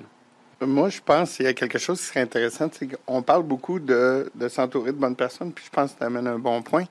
Moi, 0.61 0.89
je 0.89 1.01
pense 1.01 1.37
qu'il 1.37 1.45
y 1.45 1.49
a 1.49 1.55
quelque 1.55 1.79
chose 1.79 2.01
qui 2.01 2.07
serait 2.07 2.23
intéressant. 2.23 2.69
On 3.07 3.23
parle 3.23 3.45
beaucoup 3.45 3.79
de, 3.79 4.29
s'entourer 4.49 4.91
de 4.91 4.99
bonnes 4.99 5.15
personnes, 5.15 5.53
puis 5.53 5.67
je 5.67 5.71
pense 5.71 5.93
que 5.93 5.99
tu 5.99 6.05
amènes 6.05 6.27
un 6.27 6.41
bon 6.41 6.63
point. 6.63 6.87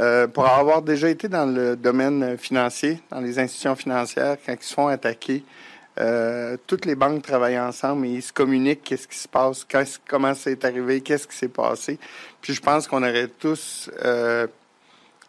Euh, 0.00 0.26
pour 0.26 0.48
avoir 0.48 0.82
déjà 0.82 1.10
été 1.10 1.28
dans 1.28 1.46
le 1.46 1.76
domaine 1.76 2.36
financier, 2.38 3.00
dans 3.08 3.20
les 3.20 3.38
institutions 3.38 3.76
financières, 3.76 4.36
quand 4.44 4.52
ils 4.52 4.64
se 4.64 4.74
font 4.74 4.88
attaquer, 4.88 5.44
euh, 5.98 6.56
toutes 6.66 6.86
les 6.86 6.94
banques 6.94 7.22
travaillent 7.22 7.58
ensemble 7.58 8.06
et 8.06 8.10
ils 8.10 8.22
se 8.22 8.32
communiquent 8.32 8.82
qu'est-ce 8.82 9.06
qui 9.06 9.18
se 9.18 9.28
passe, 9.28 9.66
comment 10.08 10.34
c'est 10.34 10.64
arrivé, 10.64 11.02
qu'est-ce 11.02 11.26
qui 11.26 11.36
s'est 11.36 11.48
passé. 11.48 11.98
Puis 12.40 12.54
je 12.54 12.60
pense 12.60 12.88
qu'on 12.88 13.02
aurait 13.02 13.28
tous, 13.28 13.90
euh, 14.02 14.46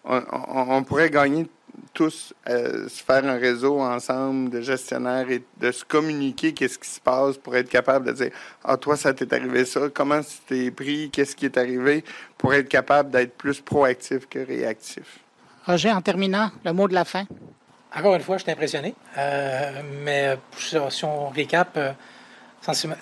on, 0.06 0.84
pourrait 0.84 1.10
gagner 1.10 1.48
tous, 1.94 2.34
euh, 2.50 2.88
se 2.88 3.04
faire 3.04 3.26
un 3.26 3.38
réseau 3.38 3.82
ensemble 3.82 4.52
de 4.52 4.62
gestionnaires 4.62 5.30
et 5.30 5.44
de 5.60 5.72
se 5.72 5.84
communiquer 5.84 6.54
qu'est-ce 6.54 6.80
qui 6.80 6.90
se 6.90 7.02
passe 7.02 7.38
pour 7.38 7.56
être 7.58 7.70
capable 7.70 8.08
de 8.08 8.12
dire 8.14 8.32
ah 8.64 8.78
toi 8.78 8.96
ça 8.96 9.14
t'est 9.14 9.34
arrivé 9.34 9.66
ça, 9.66 9.90
comment 9.94 10.22
tu 10.22 10.38
t'es 10.48 10.72
pris, 10.72 11.10
qu'est-ce 11.10 11.36
qui 11.36 11.46
est 11.46 11.58
arrivé, 11.58 12.06
pour 12.38 12.54
être 12.54 12.70
capable 12.70 13.12
d'être 13.12 13.36
plus 13.36 13.60
proactif 13.60 14.28
que 14.30 14.40
réactif. 14.40 15.20
Roger, 15.66 15.92
en 15.92 16.02
terminant, 16.02 16.52
le 16.66 16.74
mot 16.74 16.88
de 16.88 16.94
la 16.94 17.06
fin. 17.06 17.26
Encore 17.96 18.16
une 18.16 18.22
fois, 18.22 18.38
je 18.38 18.44
suis 18.44 18.52
impressionné. 18.52 18.96
Euh, 19.18 19.82
mais 20.02 20.38
si 20.58 21.06
on 21.06 21.30
récap, 21.30 21.78
euh, 21.78 21.92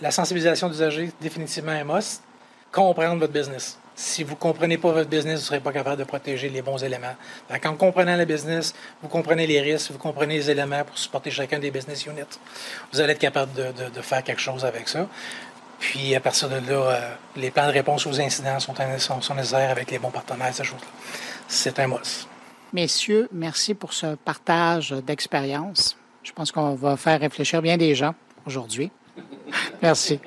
la 0.01 0.11
sensibilisation 0.11 0.69
d'usager, 0.69 1.11
définitivement 1.21 1.71
un 1.71 1.83
must. 1.83 2.23
Comprendre 2.71 3.19
votre 3.19 3.33
business. 3.33 3.77
Si 3.95 4.23
vous 4.23 4.31
ne 4.31 4.39
comprenez 4.39 4.77
pas 4.77 4.91
votre 4.91 5.09
business, 5.09 5.39
vous 5.39 5.41
ne 5.41 5.47
serez 5.47 5.59
pas 5.59 5.73
capable 5.73 5.97
de 5.97 6.05
protéger 6.05 6.49
les 6.49 6.61
bons 6.61 6.81
éléments. 6.81 7.15
en 7.49 7.75
comprenant 7.75 8.15
le 8.15 8.25
business, 8.25 8.73
vous 9.01 9.09
comprenez 9.09 9.45
les 9.45 9.59
risques, 9.59 9.91
vous 9.91 9.97
comprenez 9.97 10.37
les 10.37 10.49
éléments 10.49 10.83
pour 10.85 10.97
supporter 10.97 11.29
chacun 11.29 11.59
des 11.59 11.69
business 11.69 12.05
units. 12.05 12.39
Vous 12.91 13.01
allez 13.01 13.11
être 13.11 13.19
capable 13.19 13.51
de, 13.53 14.01
faire 14.01 14.23
quelque 14.23 14.41
chose 14.41 14.63
avec 14.63 14.87
ça. 14.87 15.07
Puis 15.79 16.15
à 16.15 16.21
partir 16.21 16.47
de 16.47 16.55
là, 16.55 16.61
euh, 16.71 17.13
les 17.35 17.51
plans 17.51 17.67
de 17.67 17.73
réponse 17.73 18.07
aux 18.07 18.19
incidents 18.21 18.59
sont, 18.59 18.73
sont, 19.21 19.35
nécessaires 19.35 19.71
avec 19.71 19.91
les 19.91 19.99
bons 19.99 20.11
partenaires, 20.11 20.53
ces 20.53 20.63
choses-là. 20.63 20.87
C'est 21.47 21.77
un 21.79 21.87
must. 21.87 22.30
Messieurs, 22.73 23.27
merci 23.33 23.73
pour 23.73 23.91
ce 23.91 24.15
partage 24.15 24.91
d'expérience. 25.05 25.97
Je 26.23 26.31
pense 26.31 26.51
qu'on 26.51 26.75
va 26.75 26.95
faire 26.95 27.19
réfléchir 27.19 27.61
bien 27.61 27.75
des 27.77 27.95
gens 27.95 28.15
aujourd'hui. 28.45 28.91
Merci. 29.81 30.19